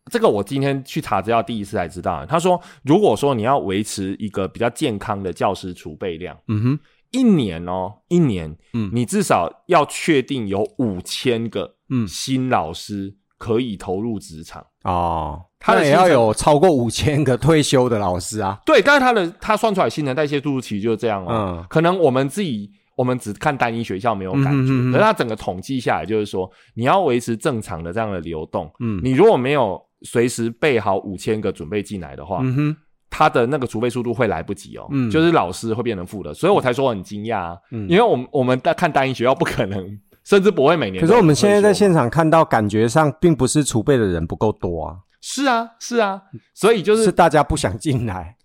[0.10, 6.80] 这个我今天去查资料第一次才知道，他说如果说你要维持一个比较健康的教师储备量，嗯哼，
[7.16, 14.66] 一年哦，一年，嗯你至少要确定有五千个嗯新老师可以投入职场。
[14.84, 18.60] 哦，他也要有超过五千个退休的老师啊。
[18.68, 21.58] 对，但是他的他算出来新陈代谢速度其实就是这样哦。
[21.60, 32.78] 嗯可能我们自己我们只看单一学校没有感觉，可是它整个统计下来就是说，你要维持正常的这样的流动，嗯你如果没有随时备好五千个准备进来的话，嗯哼，
[33.18, 41.00] 它的那个储备速度会来不及哦，嗯就是老师会变成负的，所以我才说我很惊讶啊，嗯因为我们我们在看单一学校不可能，甚至不会每年。
[41.00, 46.24] 可是我们现在在现场看到，感觉上并不是储备的人不够多啊，是啊是啊，
[46.54, 48.36] 所以就是是大家不想进来。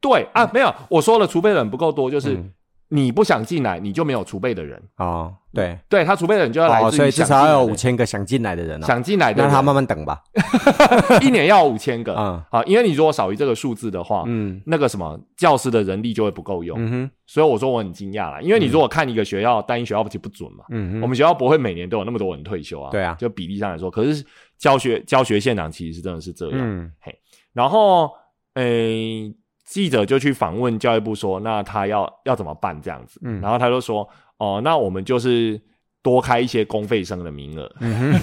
[0.00, 2.34] 对啊，没有我说了，储备的人不够多，就是。
[2.34, 2.52] 嗯
[2.94, 4.80] 你不想进来，你就没有储备的人。
[4.98, 10.22] 哦，对，对他储备的人就要来所以至少要有五千个想进来的人啊，想进来的人，让他慢慢等吧。
[11.20, 12.14] 一年要五千个。
[12.14, 16.78] 嗯好，因为你如果少于这个数字的话，嗯那个什么教师的人力就会不够用。
[16.78, 20.64] 嗯哼所以我说我很惊讶啦，因为你如果看一个学校，单一学校不就不准嘛。
[20.70, 22.90] 嗯哼，我们学校不会每年都有那么多人退休啊。
[22.92, 24.24] 对啊就比例上来说，可是
[24.56, 26.60] 教学教学现场其实是真的是这样。
[26.60, 27.12] 嗯嘿
[27.52, 28.10] 然后，
[28.54, 29.32] 诶、
[29.64, 33.20] 记者就去访问教育部说，那他要要怎么办这样子？
[33.24, 35.60] 嗯然后他就说，哦，那我们就是
[36.02, 38.20] 多开一些公费生的名额，嗯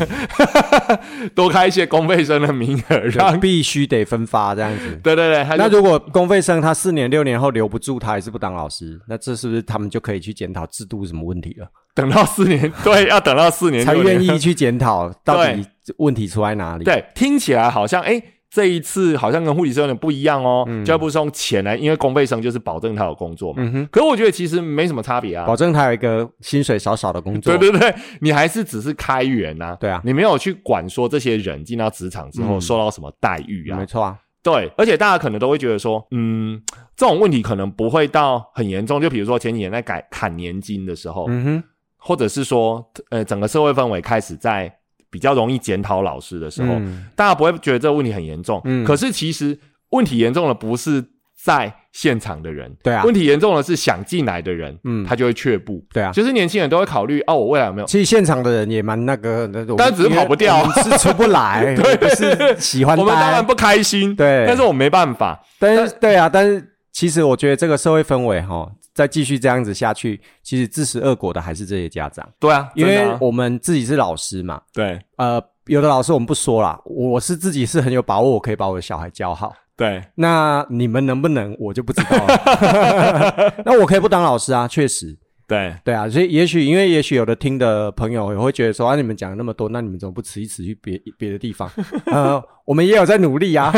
[1.33, 4.99] 多开一些公费生的名额，让哼，必须得分发这样子。
[5.03, 11.67] 对 对对，那如果公费生他四年六年后留不住，他还是不当老师，那这是不是他们就可以去检讨制度什么问题了？
[11.95, 15.65] 等到四年，对，要等到四年才愿意去检讨到底
[15.97, 20.65] 问题出在哪里？，对，听起来好像诶这一次好像跟护理生有点不一样哦。
[20.67, 23.63] 嗯教育部是用钱来，因为公费生就是保证他有工作嘛。
[23.63, 25.45] 嗯哼，可是我觉得其实没什么差别啊。
[25.47, 27.57] 保证他有一个薪水少少的工作。
[27.57, 33.77] 对对对，你还是只是开源呐、对啊你没有去管说这些人进到职场之后嗯受到什么待遇啊？
[33.77, 34.17] 没错啊。
[34.43, 36.59] 对，而且大家可能都会觉得说，嗯，
[36.97, 38.99] 这种问题可能不会到很严重。
[38.99, 41.63] 就比如说前几年在改砍年金的时候，嗯哼，
[41.95, 44.73] 或者是说，呃，整个社会氛围开始在
[45.11, 48.59] 比较容易检讨老师的时候，嗯大家不会觉得这个问题很严重。
[48.63, 49.55] 嗯可是其实
[49.91, 51.03] 问题严重的不是
[51.43, 55.83] 在现场的人，对啊问题严重的是想进来的人，嗯他就会却步。
[55.91, 56.11] 对啊。
[56.11, 57.87] 就是年轻人都会考虑，哦，我未来有没有？
[57.87, 65.43] 其实现场的人也蛮那个，那种但只是跑不掉是出不来， 对不是喜欢我们当然不开心，对但是我没办法。
[65.59, 79.53] 但是对啊，但是其实我觉得这个社会氛围哈，再继续这样子下去，其实自食恶果的还是这些家长，对啊，因为我们自己是老师嘛，对呃，有的老师我们不说啦，我是自己是很有把握，我可以把我的小孩教好。
[79.77, 83.53] 对那你们能不能，我就不知道了。
[83.65, 91.67] 那我可以不当老师啊，确实，对对啊，所以也许因为也许有的听的朋友也会觉得说啊，你们讲了那么多，那你们怎么不辞一辞去别别的地方？
[92.05, 93.71] 呃，我们也有在努力啊。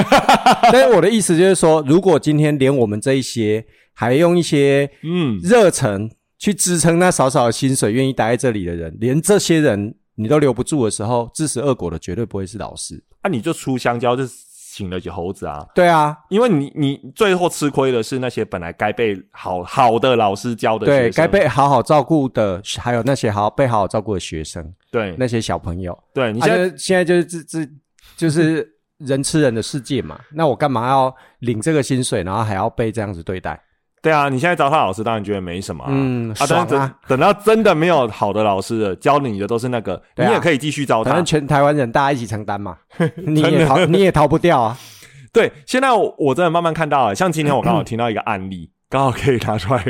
[0.63, 13.03] 但是我的意思就是说，如果今天连我们这一些还用一些嗯，热忱去支撑那少少的薪水，愿意待在这里的人，连这些人你都留不住的时候，自食恶果的绝对不会是老师。
[13.23, 25.97] 那、你就出香蕉就请了猴子啊，对啊，因为你你最后吃亏的是那些本来该被好好的老师教的学对，该被好好照顾的，还有那些好被好好照顾的学生，对那些小朋友。
[26.13, 27.71] 对，你啊现在、就现在就是这这
[28.17, 33.61] 就是人吃人的世界嘛，那我干嘛要领这个薪水，然后还要被这样子对待？
[34.03, 36.95] 对啊，你现在找他老师当然觉得没什么啊，嗯啊，但是爽啊。
[37.07, 40.25] 等等到真的没有好的老师了，教你的都是那个，啊。
[40.27, 41.11] 你也可以继续找他。
[41.11, 42.77] 反正全台湾人大家一起承担嘛，
[43.15, 44.77] 你也逃你也逃不掉啊。
[45.31, 49.83] 对，现在我我真的慢慢看到了，像今天我刚好听到一个案例，刚好可以拿出来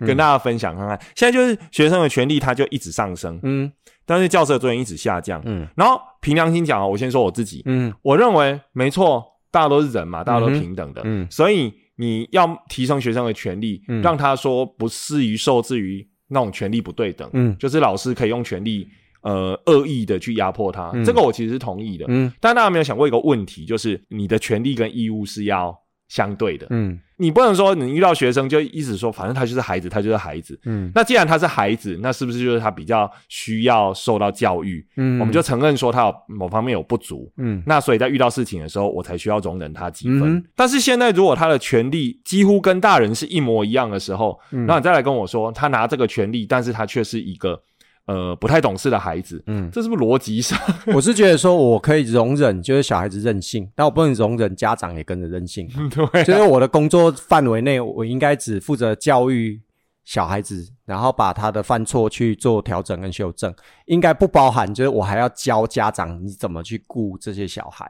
[0.00, 0.98] 跟大家分享看看。
[1.14, 3.70] 现在就是学生的权利，它就一直上升，嗯。
[4.06, 5.40] 但是教师的尊严一直下降。
[5.44, 5.68] 嗯。
[5.76, 7.92] 然后凭良心讲啊，我先说我自己，嗯。
[8.02, 11.24] 我认为没错，大家都是人嘛，大家都平等的，嗯。
[11.30, 14.00] 所以你要提升学生的权利，嗯。
[14.00, 17.54] 让他说不适于受制于那种权利不对等，嗯。
[17.58, 18.88] 就是老师可以用权力
[19.20, 21.04] 呃恶意的去压迫他，嗯。
[21.04, 22.06] 这个我其实是同意的。
[22.08, 22.32] 嗯。
[22.40, 25.76] 但大家有没有想过一个问题，就是你的权利跟义务是要
[26.08, 30.58] 相对的，嗯你不能说你遇到学生就一直说，反正他就是孩子，他就是孩子。
[30.64, 34.84] 嗯那既然他是孩子，那是不是就是他比较需要受到教育？
[34.96, 40.36] 嗯我们就承认说他有某方面有不足，嗯那所以在遇到事情的时候，我才需要容忍他几分。
[40.36, 47.60] 嗯但是现在如果他的权利几乎跟大人是一模一样的时候，嗯那你再来跟我说他拿这个权利，但是他却是一个
[48.06, 50.58] 呃不太懂事的孩子，嗯，这是不是逻辑上？
[50.94, 55.68] 我是觉得说我可以容忍，就是小孩子任性，但我不能容忍家长也跟着任性。
[55.90, 59.60] 对就是我的工作范围内，我应该只负责教育
[60.04, 63.54] 小孩子，然后把他的犯错去做调整跟修正，
[63.86, 67.88] 应该不包含就是我还要教家长你怎么去顾这些小孩。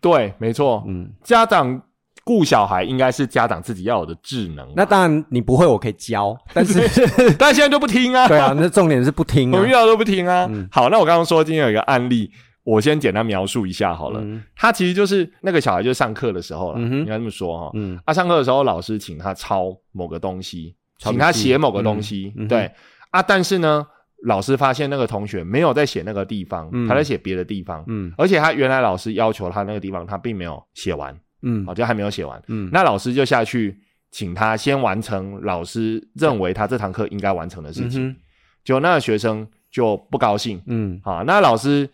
[0.00, 1.80] 对，没错，嗯，家长
[2.24, 4.66] 顾小孩应该是家长自己要有的智能。
[4.74, 6.80] 那当然你不会，我可以教， 但是
[7.38, 9.58] 但现在都不听啊，对啊，那重点是不听啊。
[9.58, 9.70] 我遇。
[9.70, 10.46] 到都不听啊。
[10.48, 10.66] 嗯。
[10.70, 12.30] 好，那我刚刚说今天有一个案例，
[12.62, 14.20] 我先简单描述一下好了。
[14.22, 14.42] 嗯。
[14.56, 17.70] 他其实就是那个小孩，就是上课的时候了，嗯应该这么说哈。
[17.74, 18.00] 嗯。
[18.04, 22.70] 啊，上课的时候老师请他抄某个东西，抄请他写某个东西，对。
[23.10, 23.84] 啊，但是呢，
[24.24, 26.88] 老师发现那个同学没有在写那个地方，嗯。
[26.88, 28.12] 他在写别的地方，嗯。
[28.16, 31.64] 而且他原来老师要求他那个地方他并没有写完，嗯。
[31.64, 32.42] 好，就还没有写完。
[32.48, 32.68] 嗯。
[32.72, 33.78] 那老师就下去
[34.10, 38.16] 请他先完成老师认为他这堂课应该完成的事情，嗯哼。
[38.64, 41.00] 结果那个学生就不高兴，嗯。
[41.04, 41.88] 好，那老师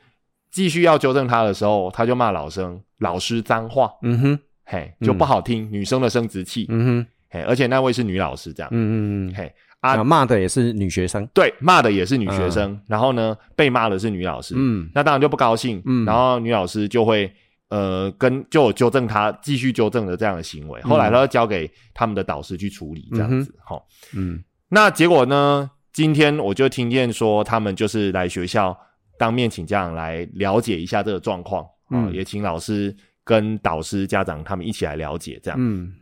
[0.51, 4.39] 继续要纠正他的时候，他就骂老生老师脏话，嗯哼。
[4.65, 7.07] 嘿，就不好听，女生的生殖器，嗯哼。
[7.29, 8.95] 嘿，而且那位是女老师这样，嗯嗯
[9.29, 9.35] 嗯。
[9.35, 14.89] 嘿啊啊，骂的也是女学生，对，骂的也是女学生，然后呢，被骂的是女老师，嗯。
[14.95, 16.05] 那当然就不高兴，嗯。
[16.05, 17.33] 然后女老师就会
[17.71, 23.83] 呃跟就有纠正他，继续纠正的这样的行为，后来他就交给他们的导师去处理，这样子，哈、
[24.15, 24.45] 嗯。
[24.69, 25.71] 那结果呢？
[25.93, 28.79] 今天我就听见说，他们就是来学校
[29.19, 32.13] 当面请家长来了解一下这个状况，啊、嗯。
[32.13, 35.59] 也请老师跟导师、家长他们一起来了解这样。
[35.61, 35.93] 嗯。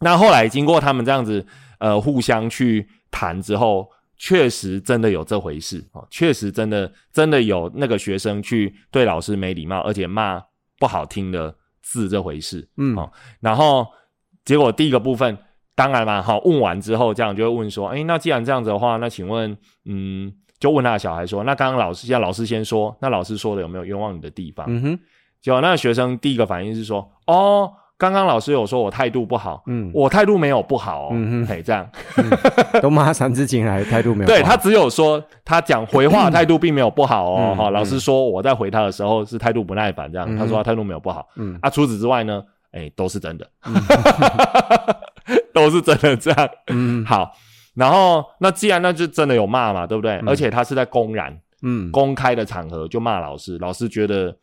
[0.00, 1.44] 那后来经过他们这样子
[1.78, 10.40] 呃互相去谈之后，确实真的有这回事哦，确实真的真的有那个学生去对老师没礼貌，而且骂
[10.78, 12.68] 不好听的字这回事。
[12.76, 13.10] 嗯哦
[13.40, 13.86] 然后
[14.44, 15.36] 结果第一个部分，
[15.74, 24.66] 当然嘛，哈，问完之后，家长就会问说，哎，那既然这样子的话，那请问，嗯，就问他的小孩说，那刚刚老师，现在老师先说，那老师说的有没有冤枉你的地方？
[24.68, 24.98] 嗯哼，
[25.40, 31.46] 结果那个学生第一个反应是说，哦，刚刚老师有说我态度不好，嗯，我态度没有不好哦，嗯哼。
[31.48, 31.84] 嘿，这样，
[32.80, 34.36] 都骂三字经来，态度没有好。
[34.36, 40.38] 对他只有说他讲回话的态度并没有不好哦，嗯哈、嗯老师说我在回他的时候是态度不耐烦，这样，嗯。
[40.38, 41.58] 他说他态度没有不好，嗯。
[41.60, 43.44] 啊，除此之外呢，哎，都是真的，
[45.52, 46.48] 都是真的这样。
[46.68, 47.04] 嗯。
[47.04, 47.32] 好，
[47.74, 50.18] 然后那既然那就真的有骂嘛，对不对？
[50.24, 51.90] 而且他是在公然、嗯。
[51.90, 54.36] 公开的场合就骂老师，老师觉得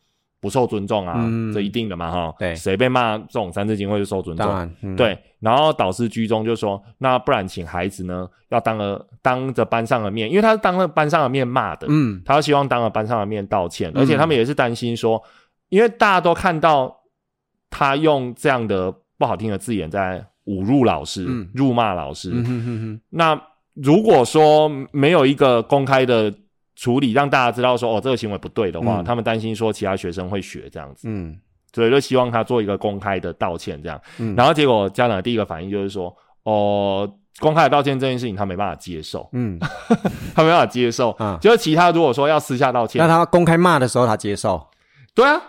[0.45, 1.51] 不受尊重啊，嗯。
[1.51, 2.35] 这一定的嘛，哈。
[2.37, 2.55] 对。
[2.55, 4.95] 谁被骂这种三字经会受尊重？
[4.95, 12.21] 对，然后导师居中就说，那不然请孩子呢，要当了当着班上的面，因为他是当着班上的面骂的，嗯。
[12.23, 14.01] 他希望当着班上的面道歉，嗯。
[14.01, 15.19] 而且他们也是担心说，
[15.69, 16.95] 因为大家都看到
[17.71, 21.49] 他用这样的不好听的字眼在侮辱老师、嗯。
[21.55, 22.29] 辱骂老师。
[22.31, 23.41] 嗯哼哼哼，那
[23.73, 26.33] 如果说没有一个公开的
[26.75, 29.03] 处理，让大家知道说哦这个行为不对的话，嗯。
[29.03, 31.37] 他们担心说其他学生会学这样子，嗯。
[31.73, 34.01] 所以就希望他做一个公开的道歉这样。
[34.17, 37.11] 嗯，然后结果家长的第一个反应就是说，哦。
[37.41, 39.59] 公开的道歉这件事情，他没办法接受，嗯，
[40.33, 41.11] 他没办法接受。
[41.11, 41.37] 啊。
[41.41, 44.65] 就是其他如果说要私下道歉那，他公开骂的时候，他接受，
[45.13, 45.41] 对啊，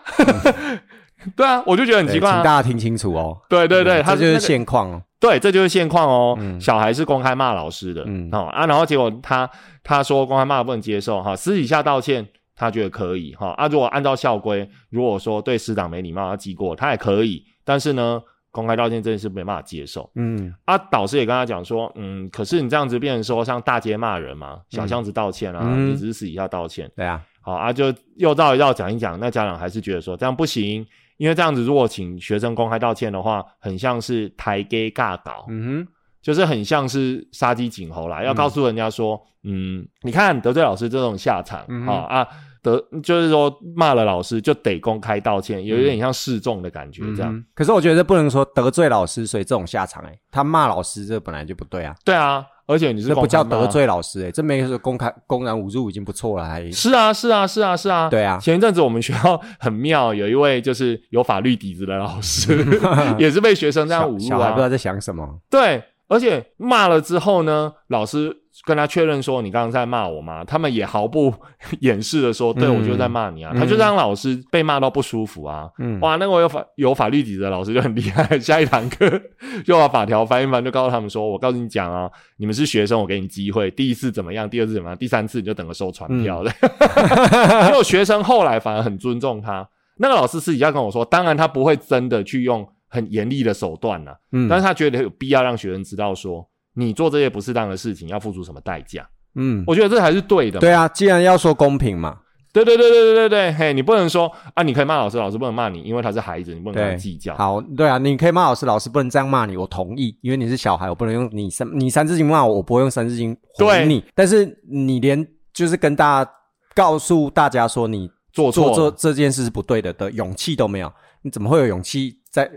[1.35, 2.35] 对啊，我就觉得很奇怪、啊。
[2.35, 3.37] 请大家听清楚哦。
[3.49, 5.03] 对对对，他这就是那个现况哦。
[5.19, 6.37] 对，这就是现况哦。
[6.39, 9.49] 嗯小孩是公开骂老师的，嗯哦啊，然后结果他
[9.83, 20.09] 他说公开骂不能接受哈，私底下道歉他觉得可以哈啊，如果按照校规，如果说对师长没礼貌要记过，他也可以，但是呢，公开道歉这件事没办法接受。
[20.15, 30.87] 嗯啊，导师也跟他讲说，嗯，可是你这样子变成说像大街骂人嘛，小巷子道歉啊，嗯你只是私底下道歉，对啊，好啊，就又绕一绕讲一讲，那家长还是觉得说这样不行，
[31.17, 35.89] 因为这样子如果请学生公开道歉的话，很像是抬 gay 尬搞，嗯哼
[36.23, 42.29] 就是很像是杀鸡儆猴啦，要告诉人家说，嗯，你看得罪老师这种下场，嗯啊啊，
[42.63, 47.33] 得就是说骂了老师就得公开道歉，有一点像示众的感觉哼，这样。
[47.33, 53.67] 嗯可是我觉得不能说得罪老师，所以这种下场，哎，他骂老师这本来就不对啊，对啊，而且你是这不叫得。
[53.69, 58.09] 罪老师，哎，这没有说公开公然侮辱已经不错了，还是啊，是啊，是啊，是啊。
[58.09, 62.67] 对啊前一阵子我们学校很妙，有一位就是有法律底子的老师，
[63.19, 64.21] 也是被学生这样侮辱啊。
[64.21, 68.33] 小小孩不知道在想什么，对，而且骂了之后呢，老师
[68.65, 71.35] 跟他确认说：“你刚刚在骂我吗？”他们也毫不
[71.81, 73.51] 掩饰的说：“对，嗯我就在骂你啊。
[73.55, 75.69] 嗯他就让老师被骂到不舒服啊。
[75.79, 79.11] 嗯，哇，那个有法有法律底子的老师就很厉害， 下一堂课
[79.67, 86.53] 就把法条翻一翻，就告诉他们说：“我告诉你讲啊，你们是学生，我给你机会，第一次怎么样，第二次怎么样，第三次你就等着收传票了。
[86.61, 89.69] 嗯结果学生后来反而很尊重他。
[89.99, 92.67] 那个老师私底下跟我说，当然他不会真的去用
[92.97, 99.09] 很严厉的手段呐、嗯但是他觉得有必要让学生知道说，你做这些不适当的事情要付出什么代价。
[99.37, 100.59] 嗯，我觉得这才是对的。
[100.59, 102.21] 对啊，既然要说公平嘛，
[102.53, 107.37] 对对对对对对对，嘿，你不能说啊，你可以骂老师，老师不能骂你，因为他是孩子，你不能跟他计较。
[107.37, 114.03] 好，对啊，你可以骂老师，老师不能这样骂你，我同意，因为你是小孩，我不能用你三你三字经骂我，我不会用三字经回你。
[114.15, 116.31] 但是你连就是跟大家
[116.75, 122.51] 告诉大家说你做错做这这件事是不对的的勇气都没有，你怎么会有勇气在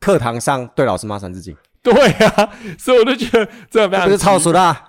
[0.00, 1.56] 课堂上对老师骂三字经？
[1.82, 1.92] 对
[2.26, 4.84] 啊，所以我就觉得这个非常这是超俗的、啊。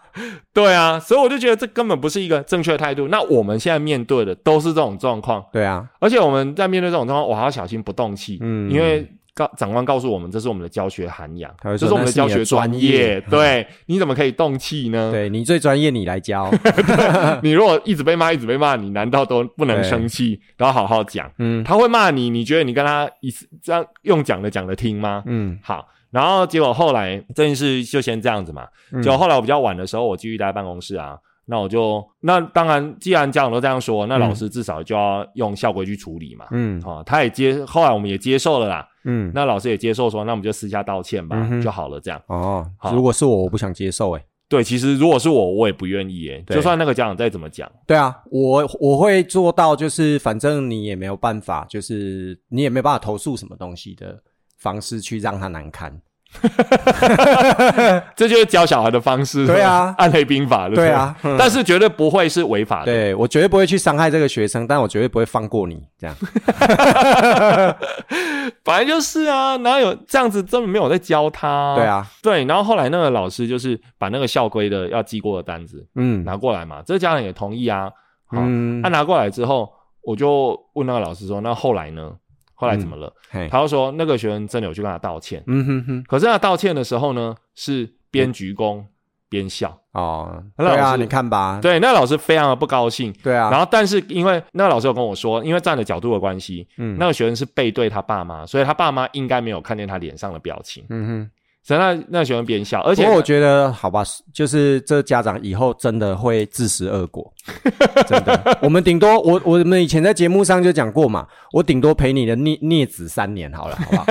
[0.52, 3.08] 对啊，所以我就觉得这根本不是一个正确的态度。
[3.08, 9.10] 那我们现在面对的都是这种状况，对啊，而且我们在面对这种状况，我还要小心不动气，嗯因为
[9.40, 13.22] 告长官告诉我们，这是我们的教学涵养这是我们的教学专业。
[13.22, 15.12] 专 对，你怎么可以动气呢？
[15.14, 16.52] 对你最专业，你来教。
[17.42, 21.32] 你如果一直被骂，一直被骂，你难道都不能生气，然后好好讲？
[21.38, 25.24] 嗯他会骂你，你觉得你跟他一次这样用讲的讲的听吗？
[25.26, 28.68] 嗯好，然后结果后来这件事就先这样子嘛。
[28.92, 31.18] 嗯结果后来我比较晚的时候，我继续待在办公室啊。
[31.50, 36.46] 那我就那当然，既然家长都这样说，那老师至少就要用校规去处理嘛。
[36.52, 38.88] 嗯哦，他也接，后来我们也接受了啦。
[39.06, 42.00] 嗯，那老师也接受说，那我们就私下道歉吧，嗯就好了。
[42.00, 44.24] 这样哦好，如果是我，我不想接受、欸。
[44.48, 54.22] 对，其实如果是我，我也不愿意诶，对就算那个家长再怎么讲，对啊，我我会做到，就是反正你也没有办法，就是你也没有办法投诉什么东西的
[54.58, 56.00] 方式去让他难堪。
[58.16, 59.46] 这就是教小孩的方式。
[59.48, 62.86] 对啊暗黑兵法，对不对啊嗯但是绝对不会是违法的。
[62.86, 65.82] 对我绝对不会去伤害这个学生，但我绝对不会放过你。
[65.98, 66.16] 这样，
[68.64, 71.76] 反正就是啊，哪有这样子根本没有在教他？
[71.76, 72.46] 对，啊，对。
[72.46, 77.90] 然后后来那个老师就是把那个校规的要记过的单子嗯拿过来嘛，这个家长也同意啊。
[78.28, 79.72] 好，嗯他、拿过来之后，
[80.04, 82.12] 我就问那个老师说：“那后来呢？
[82.60, 88.84] 后来怎么了？”嘿，他就说那个学生真的有去跟他道歉，嗯哼哼，可是他道歉的时候呢，是边鞠躬
[89.30, 89.80] 边笑。
[89.92, 93.12] 哦，那对啊，老师你看吧，对，那个老师非常的不高兴。
[93.24, 101.32] 对啊，然后，但是因为那个老师有跟我说，因为站的角度的关系，嗯那个学生是背对他爸妈，所以他爸妈应该没有看见他脸上的表情，嗯哼。
[101.70, 104.04] 所以那那个学生边笑，而且我觉得，好吧，
[104.34, 107.32] 就是这家长以后真的会自食恶果，
[108.08, 108.58] 真的。
[108.60, 114.06] 我们顶多，我我们以前在节目上就讲过嘛，我顶多陪你的孽孽子三年好了，好不好？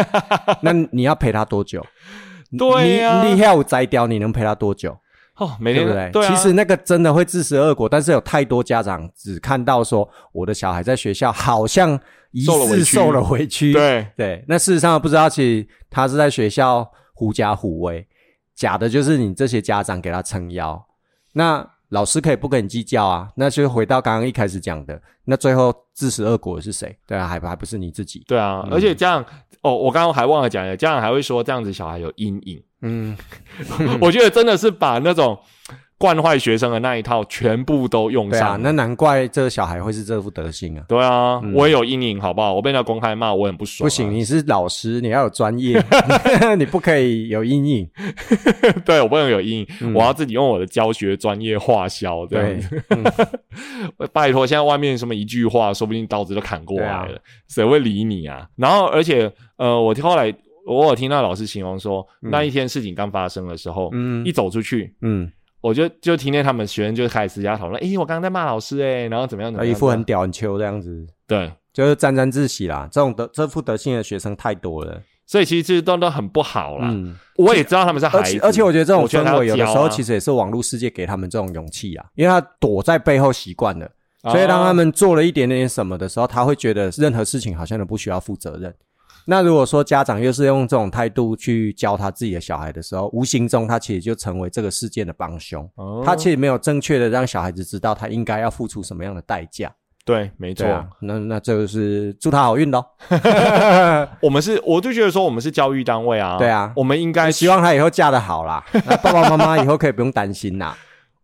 [0.62, 1.84] 那你要陪他多久？
[2.56, 4.96] 对呀你你要有摘掉，你能陪他多久？
[5.38, 6.10] 哦，每对不对？
[6.12, 11.98] 对啊，其实那个真的会自食恶果，但是有太多家长只看到说我的小孩在学校好像
[12.30, 16.88] 疑受了委屈似受了委屈，对对，那事实上不知道，其实他是在学校
[17.18, 18.06] 狐假虎威，
[18.54, 20.80] 假的就是你这些家长给他撑腰。
[21.32, 26.96] 那老师可以不跟你计较啊，那就回到刚刚一开始讲的，那最后自食恶果的是谁？
[27.08, 28.22] 对啊，还还不是你自己？
[28.28, 29.24] 对啊，嗯而且这样
[29.62, 33.18] 哦，我刚刚还忘了讲了，家长还会说这样子小孩有阴影，嗯，
[34.00, 35.36] 我觉得真的是把那种
[35.98, 38.62] 惯坏学生的那一套全部都用对啊，上。
[38.62, 40.84] 那难怪这个小孩会是这副德行啊。
[40.88, 42.54] 对啊，我也有阴影，好不好？
[42.54, 45.82] 我被人家公开骂，我很不爽、啊不行，，你是老师，你要有专业，
[46.56, 47.90] 你不可以有阴影。
[48.86, 52.82] 对我不能有阴影，嗯我要自己用我的教学专业化消这样对子。，
[54.12, 57.18] 拜托，现在外面什么一句话，说不定刀子都砍过来了，
[57.48, 58.46] 谁会理你啊？
[58.56, 60.32] 然后，而且，呃，我后来
[60.66, 65.30] 我有听到老师形容说，那一天事情刚发生的时候，嗯一走出去，嗯，
[65.60, 72.88] 我就就听见他们学生就开始私下讨论，诶，我刚刚在骂老师、诶，然后怎么样怎么样，一副很屌很秋这样子，对，就是沾沾自喜啦。
[72.90, 75.00] 这种德这副德性的学生太多了。
[75.26, 76.88] 所以其实都都很不好啦。
[76.90, 83.86] 嗯，我也知道他们是孩子，而且而且我觉得这种氛围有的时候其实也是网络世界给他们这种勇气啊，因为他躲在背后习惯了，
[84.22, 88.74] 所以当他哦们做了一点点什么的时候，他会觉得任何事情好像都不需要负责任。
[89.30, 95.68] 那如果说家长又是用这种态度去教他自己的小孩的时候，无形中他其实就成为这个事件的帮凶。
[95.74, 99.70] 哦他其实没有正确的让小孩子知道他应该要付出什么样的代价。
[100.02, 100.66] 对，没错。
[100.66, 102.82] 啊，那那这就是祝他好运喽。
[104.22, 110.74] 我们是，我就觉得说我们是教育单位啊，对啊我们应该希望他以后嫁得好啦， 那爸爸妈妈以后可以不用担心啦。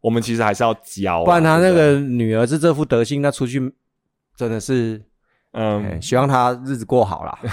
[0.02, 3.72] 我们其实还是要教啊，不然他那个女儿是这副德性，那出去
[4.36, 5.02] 真的是，
[5.54, 5.84] 嗯。
[5.84, 7.38] 哎，希望他日子过好啦。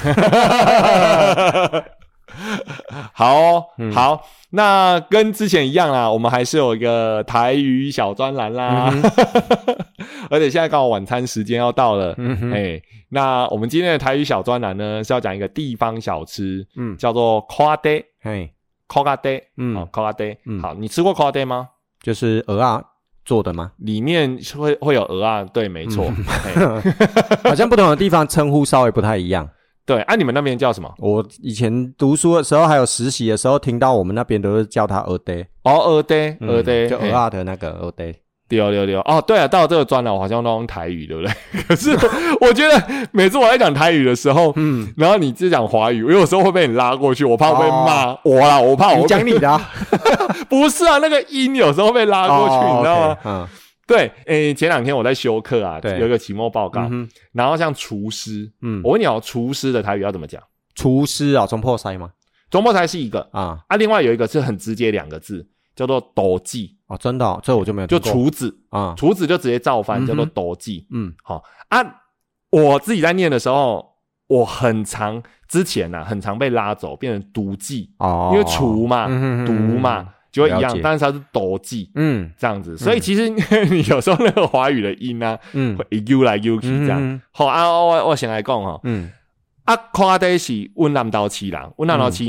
[3.13, 3.91] 好哦、嗯。
[3.91, 8.89] 好，那跟之前一样啦，我们还是有一个台语小专栏啦，
[10.29, 12.53] 而且现在刚好晚餐时间要到了，嗯哼。
[12.53, 16.95] 哎、那我们今天的台语小专栏呢是要讲一个地方小吃，嗯。
[16.97, 18.53] 叫做夸爹，嘿，
[18.87, 19.75] 夸嘎爹，嗯。
[19.75, 20.61] 好，夸嘎爹，嗯。
[20.61, 21.67] 好，你吃过夸爹吗？
[22.01, 22.81] 就是鹅啊
[23.31, 23.71] 做的吗？
[23.77, 26.11] 里面会会有鹅啊，对，没错，
[27.45, 29.49] 好像不同的地方称呼稍微不太一样。
[29.85, 30.93] 对，啊，你们那边叫什么？
[30.97, 38.13] 我以前读书的时候，还有实习的时候，听到我们那边都是叫它鹅爹，哦，鹅爹，嗯鹅爹，嘿就鹅啊的那个鹅爹。
[38.57, 41.33] 丢丢丢哦，对啊，到了这个专栏，我好像都用台语，对不对？
[41.67, 41.91] 可是
[42.41, 49.69] 我觉得每次我在讲台语的时候，嗯，然后你只讲华语，我有时候会被你拉过去，我怕我被骂、我啦，我怕我讲你的啊，
[50.49, 53.17] 不是啊，那个音有时候被拉过去，哦你知道吗？
[53.23, 53.47] 嗯。
[53.87, 55.99] 对，诶，前两天我在修课啊，对。
[55.99, 60.41] 有一个期末报告，嗯然后像厨师，嗯，我问你哦，厨师的台语要怎么讲？
[60.75, 62.09] 厨师啊，中破塞吗？
[62.49, 63.27] 中破塞是一个。
[63.33, 65.45] 啊，啊，另外有一个是很直接两个字，
[65.75, 70.85] 叫做斗技，哦，真的哦，这我就没有就厨子，啊，厨子就直接造反，嗯叫做斗技。
[70.91, 71.13] 嗯。
[71.23, 71.83] 好、啊，
[72.49, 73.95] 我自己在念的时候，
[74.27, 82.31] 我很常之前呐、啊，很常被拉走，变成毒剂，哦，因为厨嘛，嗯哼哼毒嘛，就会一样，但是它是多技嗯。
[82.37, 83.29] 这样子，所以其实
[83.69, 85.77] 你有时候那个华语的音呢、嗯。
[85.77, 86.99] 会 u 来 u 去这样。
[87.01, 89.09] 嗯好、啊，我我先来讲哈，嗯。
[89.63, 92.23] 啊，夸的是温南岛七人，温南岛市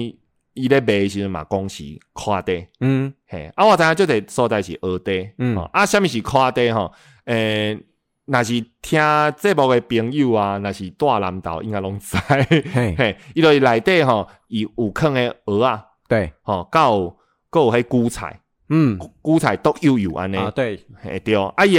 [0.55, 2.69] 伊咧卖诶时阵嘛，讲是夸爹。
[2.81, 3.13] 嗯。
[3.27, 5.57] 嘿，啊，我知影即个所在是蚵地，嗯。
[5.57, 6.93] 哦啊，什物是夸地吼？
[7.25, 7.79] 诶、
[8.27, 9.01] 若是听
[9.37, 17.17] 节目诶朋友啊，若是大南岛应该拢知，嘿， 嘿，伊就是内底吼，伊有坑诶蚵啊，对，吼，甲有，
[17.51, 18.99] 还有迄韭菜，嗯。
[19.25, 21.77] 韭菜都幼幼安尼，啊，对，嘿对，啊伊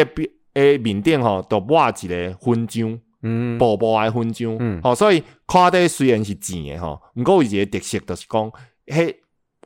[0.53, 3.57] 诶面顶吼，都抹一个粉浆，嗯。
[3.57, 4.79] 薄薄诶分章，嗯。
[4.83, 8.51] 吼、所以看底虽然是甜诶吼，毋过有一个特色就是讲，
[8.85, 9.15] 迄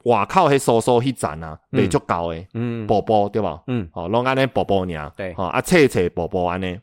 [0.04, 1.82] 外口迄酥酥迄层啊，嗯。
[1.82, 2.88] 袂足够诶，嗯。
[2.88, 3.62] 薄薄对吧？
[3.68, 3.90] 嗯。
[3.92, 5.34] 吼、拢安尼薄薄尔，对。
[5.34, 6.80] 吼、啊脆脆薄薄安尼，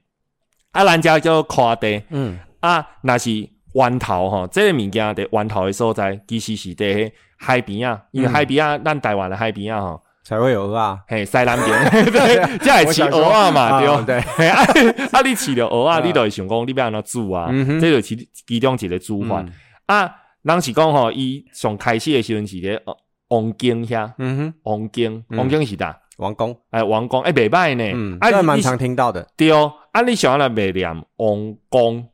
[0.73, 2.03] 啊咱遮叫看底。
[2.11, 2.39] 嗯。
[2.61, 8.31] 啊，若是湾头吼，即、个物件伫湾头诶所在，其实是伫迄海边啊，因为嗯。
[8.31, 14.23] 海边啊，咱台湾诶海边啊吼，才会有啊，嘿，西南边， 对，即会饲蚵仔嘛，对。
[14.39, 14.63] 对，啊，
[15.13, 17.49] 啊，你饲着蚵啊仔，你就会想讲，你要安怎煮啊？
[17.81, 18.17] 这就是
[18.47, 19.43] 其中一个煮法。
[19.43, 19.53] 嗯。
[19.87, 20.11] 啊。
[20.43, 22.95] 人是讲吼，伊上开始的时阵是咧呃
[23.29, 25.39] 王宫遐，嗯哼，王宫，嗯。
[25.39, 25.95] 王宫是呾？
[26.19, 27.93] 王宫，哎，王宫，哎，袂歹呢。
[27.95, 28.19] 嗯，。
[28.21, 29.27] 啊，这蛮常听到的。
[29.39, 32.07] 对，啊，你想要来袂念王宫，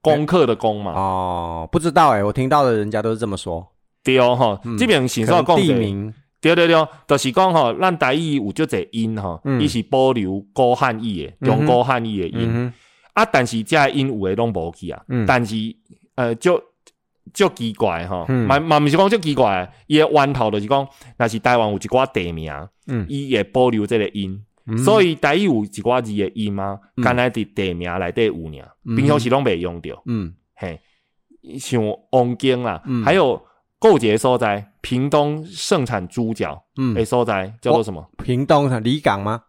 [0.00, 0.92] 功课的功嘛？
[0.92, 3.66] 哦，不知道哎，我听到的人家都是这么说，
[4.02, 6.14] 对吼，嗯这边先可能说讲地名，
[6.54, 12.72] 对对对，就是讲吼，咱台语有足侪音吼，伊是保留古汉语的，嗯哼中古汉语的音。
[13.14, 15.02] 啊，但是遮的音有诶拢无去啊。
[15.26, 15.56] 但是
[16.16, 16.62] 呃，就
[17.32, 20.86] 就奇怪吼，嘛嘛毋是讲足奇怪，伊诶源头就是讲，
[21.16, 22.52] 若是台湾有一寡地名，
[23.08, 24.38] 伊会保留这个音，
[24.84, 29.96] 所以台语有一寡字诶音啊，敢若伫地名内底有尔，嗯平常时拢袂用着。
[30.06, 30.78] 嗯嘿，
[31.58, 33.42] 像王京啦，嗯还有
[33.88, 38.04] 购节所在，屏东盛产猪脚嗯诶，所在叫做什么？
[38.24, 39.42] 屏东的离港吗？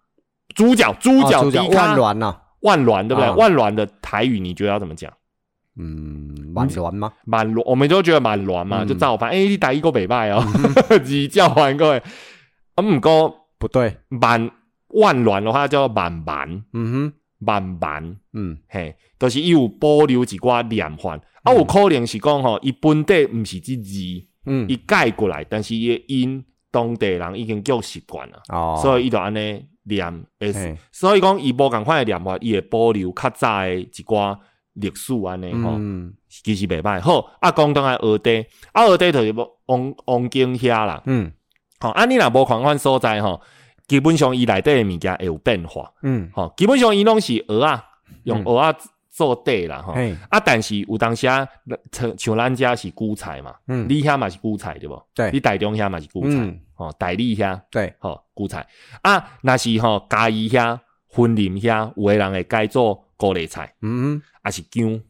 [0.56, 3.26] 猪脚，猪脚，哦猪脚低咖万峦呐，万峦，对不对？
[3.30, 5.12] 啊万峦的台语你觉得要怎么讲？
[5.80, 7.14] 嗯，万峦吗？
[7.26, 9.30] 蛮乱，我们都觉得蛮乱嘛，嗯就造反。
[9.32, 10.44] 哎、你打一个北拜哦，
[11.04, 12.04] 字 叫完各位。
[12.76, 14.50] 啊，毋过不对，万
[14.90, 21.20] 万峦的话叫万万嗯哼，万万，嗯嘿，就是伊有保留一寡念法。
[21.44, 30.26] 啊，有可能是讲吼，伊本地毋是即字，嗯伊，改过来，但是伊的音当地人已经叫习惯了，哦，所以伊就安尼念。
[30.40, 34.38] 诶，所以讲伊无共款的念法，伊会保留较早的一寡
[34.74, 35.76] 历史安尼吼。
[35.78, 36.14] 嗯
[36.44, 37.02] 其实袂歹。
[37.02, 41.02] 好，啊，讲倒来学地，啊，学地就是要王王经遐啦。
[41.06, 41.32] 嗯
[41.80, 43.42] 吼、啊，你若无共款所在吼，
[43.88, 45.92] 基本上伊内底的物件会有变化。
[46.02, 47.84] 嗯，吼、基本上伊拢是蚵仔，
[48.24, 49.82] 用嗯蚵仔做底啦。
[49.82, 51.48] 吼、嘿，啊，但是有当时啊，
[51.92, 55.02] 像像咱遮是韭菜嘛，嗯，你遐嘛是韭菜对无？
[55.14, 55.32] 对。
[55.32, 56.60] 你台中遐嘛是韭菜，嗯。
[56.74, 58.68] 吼、台里遐对，吼韭菜。
[59.02, 60.78] 啊，若是吼嘉义遐、
[61.10, 64.22] 分林遐，有诶人会改做高丽菜，嗯。
[64.42, 65.02] 啊是姜。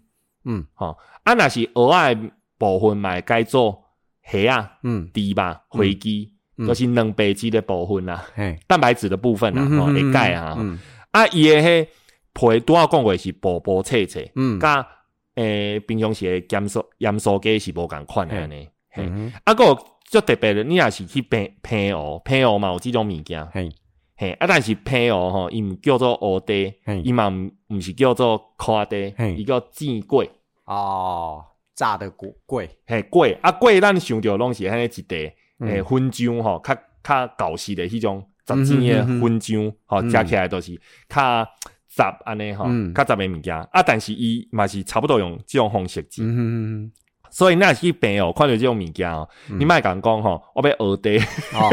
[0.46, 0.66] 嗯。
[0.76, 3.84] 吼、啊，若是蚵仔的部分嘛，会改做
[4.24, 10.56] 虾啊、嗯，猪肉、飞机，嗯就是蛋白质的部分啦，嘿，蛋白质的部分啦，吼、会改啊。
[10.58, 10.80] 嗯。
[11.12, 11.88] 啊，伊的迄
[12.34, 14.86] 皮拄仔讲过是薄薄脆脆，嗯，甲
[15.36, 18.68] 诶平常时的盐酥盐酥鸡是无共款的安尼。
[18.90, 23.70] 嘿，嗯啊，个足特别的，你若是去平平哦，平哦嘛有即种物件，嘿，
[24.16, 27.02] 嘿，啊，但是平哦吼，伊毋叫做乌地，嘿。
[27.02, 30.28] 伊嘛毋毋是叫做夸地嘿，伊叫煎粿。
[30.66, 31.44] 哦，
[31.76, 33.38] 炸的骨贵，嘿，粿。
[33.42, 35.32] 啊粿，咱想着拢是安尼一地嗯
[35.62, 39.22] 诶粉浆吼，较较旧式的迄种杂煎的嗯哼嗯哼。
[39.22, 40.10] 粉浆，吼，嗯。
[40.12, 40.76] 食起来都是
[41.10, 41.48] 较
[41.96, 43.56] 杂安尼吼嗯，较杂的物件。
[43.56, 43.82] 啊。
[43.86, 46.92] 但是伊嘛是差不多用即种方式煎，嗯嗯
[47.30, 51.18] 所以那去病哦，看到即种物件哦，你莫甲人讲吼，我要学地，
[51.54, 51.70] 嗯，哦，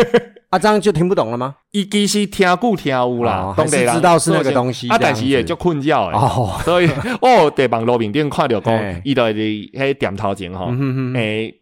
[0.50, 1.54] 啊，这样就听不懂了吗？
[1.70, 3.94] 伊其实听久听有啦哦，当地人。
[3.94, 6.12] 知道是那个东西啊，但是也就困觉诶。
[6.12, 6.88] 哦，所以
[7.20, 10.72] 我伫网络面顶看到讲 嘿，伊就伫迄店头前吼
[11.14, 11.54] 诶，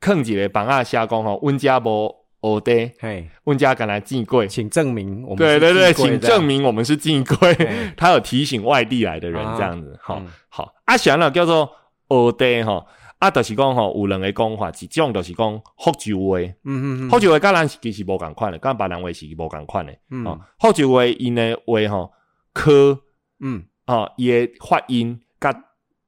[0.00, 2.90] 囥一个房仔写讲吼，阮家无学地。
[2.98, 7.54] 嘿，阮家敢来进柜，请证明我们对对对，请证明我们是进柜。
[7.96, 10.26] 他有提醒外地来的人啊这样子，好嗯。
[10.48, 11.70] 好啊，想了叫做
[12.08, 12.86] 学地吼，
[13.18, 17.10] 啊，就是讲吼有两个讲法，一种就是讲福州话，嗯嗯嗯。
[17.10, 19.94] 福州话甲咱是其实无共款的，甲别人话是无共款的。
[20.10, 20.24] 嗯。
[20.24, 22.12] 哦，福州话因的话吼，
[22.54, 22.98] 科
[23.40, 23.64] 嗯。
[23.86, 25.52] 哦，伊的发音甲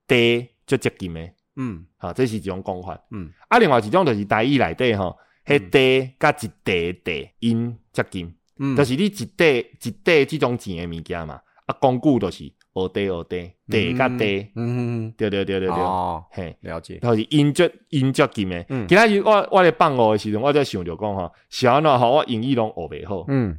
[0.07, 1.21] 地就接近的，
[1.57, 1.85] 嗯。
[1.97, 2.99] 好，这是一种讲法。
[3.11, 3.31] 嗯。
[3.49, 8.35] 啊，另外一种就是台语内底吼，迄地甲一地的地音接近。
[8.59, 18.65] 嗯，就是你一地一地即种钱的物件嘛，啊，讲久就是学地学地，地甲地，嗯嗯对对对对对，哦，嘿，了解，就是音足音足近诶。
[18.69, 18.87] 嗯。
[18.87, 23.59] 今仔日我我咧放学的时阵，我则想着讲吼，是安怎吼，我英语拢学袂好，嗯，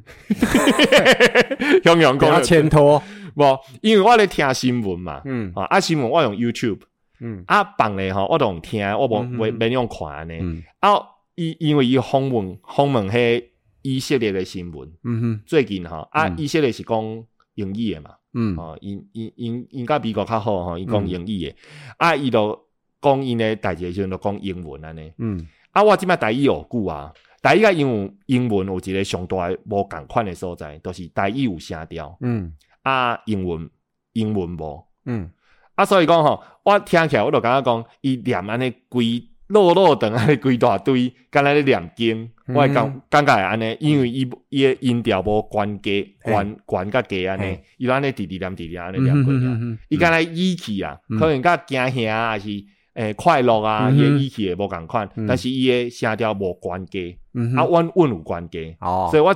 [1.83, 3.01] 向阳不要讲牵拖，
[3.35, 5.51] 无，因为我咧听新闻嘛，嗯。
[5.55, 6.79] 啊，啊新闻我用 YouTube，
[7.19, 7.43] 嗯。
[7.47, 10.33] 啊放咧吼，我都用听，我无嗯嗯袂免用看呢。
[10.39, 10.63] 嗯。
[10.79, 10.89] 啊，
[11.35, 13.43] 伊因为伊访问访问迄
[13.81, 15.41] 以色列的新闻，嗯哼。
[15.45, 16.35] 最近吼，啊嗯。
[16.37, 18.11] 以色列是讲英语的嘛。
[18.33, 18.55] 嗯。
[18.57, 21.07] 哦，因因因因甲美国较好吼，伊讲嗯。
[21.07, 21.55] 英语的，
[21.97, 22.59] 啊，伊都
[23.01, 25.47] 讲因的代志的时阵就讲英文安尼，嗯。
[25.71, 27.11] 啊，我即摆台语有久啊，
[27.41, 32.53] 台语甲英文英文有一个上大的无共款的所在，都、是台语有声调，嗯。
[32.83, 33.69] 啊，英文
[34.13, 34.85] 英文无。
[35.05, 35.31] 嗯
[35.75, 49.39] 啊，所以讲吼，我听起来我就感觉讲，伊念安尼规落落长安尼规大堆，敢若咧念经，我会感感觉会安尼，因为伊伊诶音调无关低，关关甲低安尼，伊就安尼直直念直直安尼念过去。
[49.45, 51.19] 嗯伊敢若语气啊，嗯。
[51.19, 52.49] 可能甲惊吓啊，还是
[52.93, 55.27] 诶快乐啊，伊诶语气会无共款，嗯。
[55.27, 59.35] 但是伊诶声调无关低，嗯啊，阮阮有关低，哦，所以我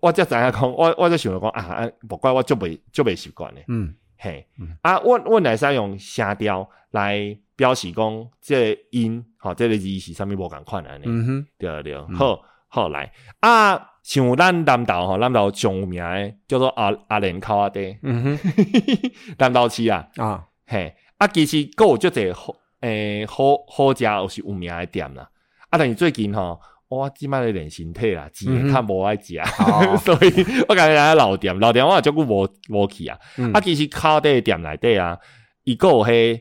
[0.00, 3.64] 我才知影讲，我我才想着讲啊，啊无怪我足袂足袂习惯诶。
[3.68, 11.46] 嗯嘿嗯，啊，阮阮来使用声调来表示讲，这个音吼，这个字是啥物无共款安尼，嗯哼。
[11.56, 13.12] 对对，好好来。
[13.40, 20.44] 啊，像咱南投吼，南投上有名诶叫做阿阿莲口仔地，嗯哼南投市啊，啊。
[20.66, 25.30] 嘿，啊，其实佫有足侪好诶好好食，有是有名诶店啦，
[25.70, 26.60] 啊，但是最近吼。
[26.88, 28.72] 我即摆咧练身体啦，钱嗯哼。
[28.72, 29.96] 较无爱食，哦。
[30.02, 33.18] 所以我感觉来老店，老店我也足久无无去啊。
[33.36, 33.52] 嗯。
[33.52, 35.16] 啊，其实靠底店内底啊，
[35.64, 36.40] 伊个有迄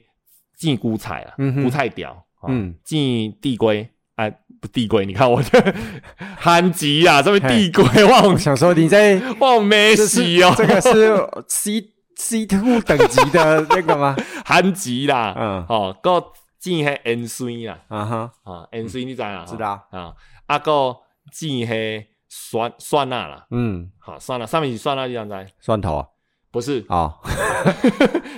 [0.57, 1.63] 煎菇菜啊，嗯哼。
[1.63, 2.73] 菇菜条，哦嗯。
[2.83, 2.97] 煎
[3.41, 4.29] 地龟啊，
[4.61, 5.61] 不地龟，你看我这
[6.39, 11.15] 韩籍啊，什么地龟，我有想说你在 我有没洗哦，这个是
[11.47, 11.83] C
[12.15, 14.15] C two 等级的那个吗？
[14.45, 15.65] 韩籍啦，嗯。
[15.69, 16.23] 哦，个
[16.59, 19.45] 煎迄盐水啦，啊哈，啊，盐水你知啊？
[19.47, 19.79] 知道。
[19.91, 20.11] 啊，
[20.47, 20.97] 啊个
[21.31, 25.47] 煎迄酸酸辣啦，嗯，好酸辣，上面是酸辣，你知不知？
[25.59, 26.07] 蒜头啊，
[26.51, 27.13] 不是，哦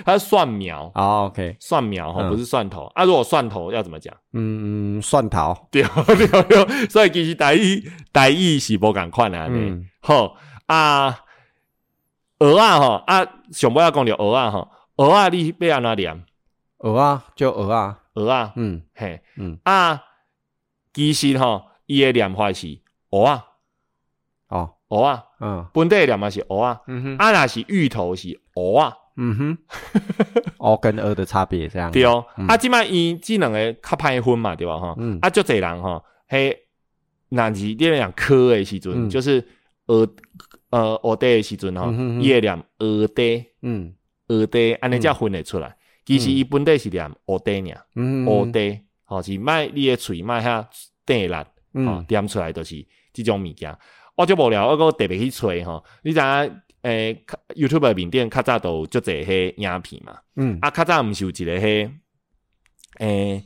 [0.04, 0.90] 它是蒜苗。
[0.94, 3.04] 哦，OK，蒜苗哈，不是蒜头、啊。
[3.04, 4.14] 如果蒜头要怎么讲？
[4.32, 9.46] 嗯，蒜头，对对对，所以其实台语台语是无共款啊。
[9.48, 10.36] 嗯，好
[10.66, 11.20] 啊，
[12.38, 16.24] 鹅啊吼啊，上尾要讲着鹅啊吼，鹅啊你要安怎念？
[16.78, 20.02] 鹅啊，就鹅啊，鹅啊，嗯嘿嗯，啊，
[20.92, 22.78] 其实吼伊诶念法是
[23.10, 23.44] 鹅啊
[24.48, 25.66] 哦，鹅啊，嗯。
[25.74, 29.58] 本地诶念法是鹅啊，嗯哼，啊若是芋头是鹅啊，嗯哼，
[30.58, 32.46] 鹅跟鹅的差别这样，对哦，嗯。
[32.46, 34.78] 啊即摆伊即两个较歹分嘛，对吧？
[34.78, 34.94] 吼？
[34.98, 35.18] 嗯。
[35.20, 36.56] 啊，足侪人吼，迄
[37.30, 39.10] 若是你讲科诶时阵，嗯。
[39.10, 40.08] 就是学
[40.70, 43.94] 呃学地诶时阵吼伊会念学地嗯。
[44.28, 45.76] 学地，安尼才分会出来。
[46.04, 50.64] 其实嗯伊本地是念学地尔，嗯，学地吼是卖你诶喙卖遐
[51.04, 51.34] 地力，
[51.74, 53.76] 吼嗯点出来就是即种物件。
[54.16, 60.16] 我就无聊，我个特别去揣吼，你知影诶，YouTube 诶面顶较早都有足侪迄影片嘛。
[60.36, 60.58] 嗯。
[60.60, 61.90] 啊，较早毋是有一个迄
[62.98, 63.44] 诶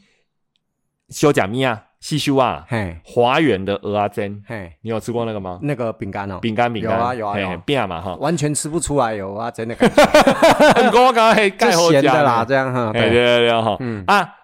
[1.11, 5.61] 小食面啊，细修啊，嘿华园的鹅啊煎，嘿，你有吃过那个吗？
[5.62, 10.03] 那个饼干哦，饼干饼干有啊有啊饼嘛哈，完全吃不出来有啊，真的感觉。
[10.83, 14.03] 不过我感觉迄就盖好食咸的啦，这样哈，嘿对对对哈，嗯。
[14.09, 14.35] 啊，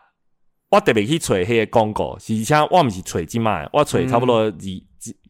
[0.71, 4.53] 我特别去找迄个广告，是而且我毋是找即卖，我找差不多二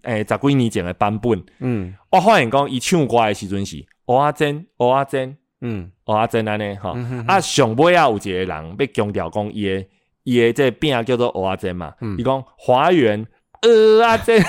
[0.03, 1.95] 诶十几年前诶版本，嗯。
[2.11, 5.91] 我发现讲伊唱歌诶时阵是蚵仔煎，蚵仔煎，嗯。
[6.05, 6.95] 蚵仔煎安尼吼，
[7.27, 9.89] 啊上尾啊有一个人要强调讲伊诶
[10.25, 12.17] 伊诶这个饼叫做蚵仔煎嘛，嗯。
[12.19, 13.27] 伊讲华园
[13.63, 14.43] 鹅啊煎，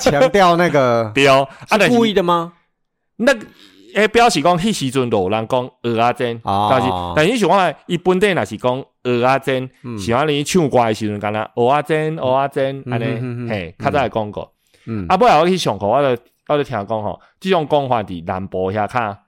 [0.00, 1.26] 强调那个 对。
[1.28, 2.52] 哦，啊但是故意的吗？
[3.16, 3.46] 那个
[3.94, 6.68] 诶，表示讲迄时阵就有人讲蚵仔煎，哦。
[6.70, 9.98] 但是但是你想看，伊本地若是讲鹅啊煎，嗯。
[9.98, 14.52] 是安尼唱歌的时阵，敢若蚵仔煎，蚵仔煎，安尼，哼嘿，较早会讲过。
[14.86, 15.06] 嗯。
[15.08, 19.18] 啊，尾后我去上课，我就我就听讲吼，即种讲法伫南部遐较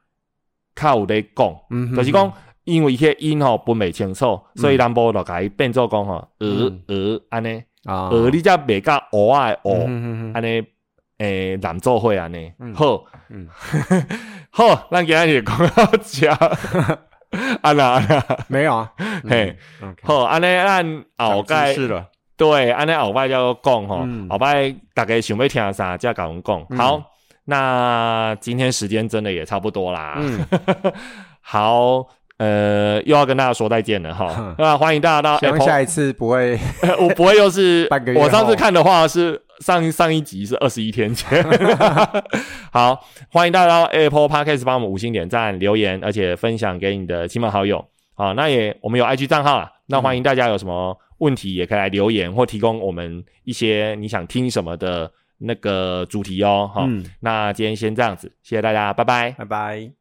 [0.75, 1.55] 较有咧讲，
[1.97, 2.33] 就是讲
[2.65, 6.83] 因为迄音吼分袂清楚，所以南部就甲伊变做讲吼鹅嗯。
[6.89, 8.09] 鹅安尼，啊。
[8.11, 9.85] 鹅你则袂甲鹅啊的鹅。
[9.87, 10.63] 嗯安尼
[11.19, 12.75] 诶，南做伙安尼，嗯。
[12.75, 13.49] 好，嗯。
[14.51, 16.31] 好，咱今日讲到遮，
[17.63, 18.93] 安啦安啦，没有啊，
[19.29, 22.07] 嘿，嗯，好，安尼咱后盖是了，
[22.37, 26.67] 对，安尼后摆要讲吼嗯，后摆大家想要听啥，再甲阮讲。
[26.71, 26.79] 嗯。
[26.79, 27.03] 好，
[27.45, 30.47] 那今天时间真的也差不多啦，嗯，
[31.41, 32.07] 好。
[32.39, 36.57] 呃，又要跟大家说再见了哈，那欢迎大家到希望下一次不会
[37.01, 41.45] 我不会又是半个月我上次看的话是上上一集是二十一天前。
[42.73, 47.85] 好，欢迎大家到 Apple Podcast 帮我们五星点赞、留言，而且分享给你的亲朋好友。
[48.15, 56.71] 好，那也我们有 IG 账号啦，那欢迎大家有什么问题也可以来留言或提供我们一些你想听什么的那个主题哦。
[56.73, 59.31] 好，嗯那今天先这样子，谢谢大家，拜拜。
[59.33, 59.98] 拜拜。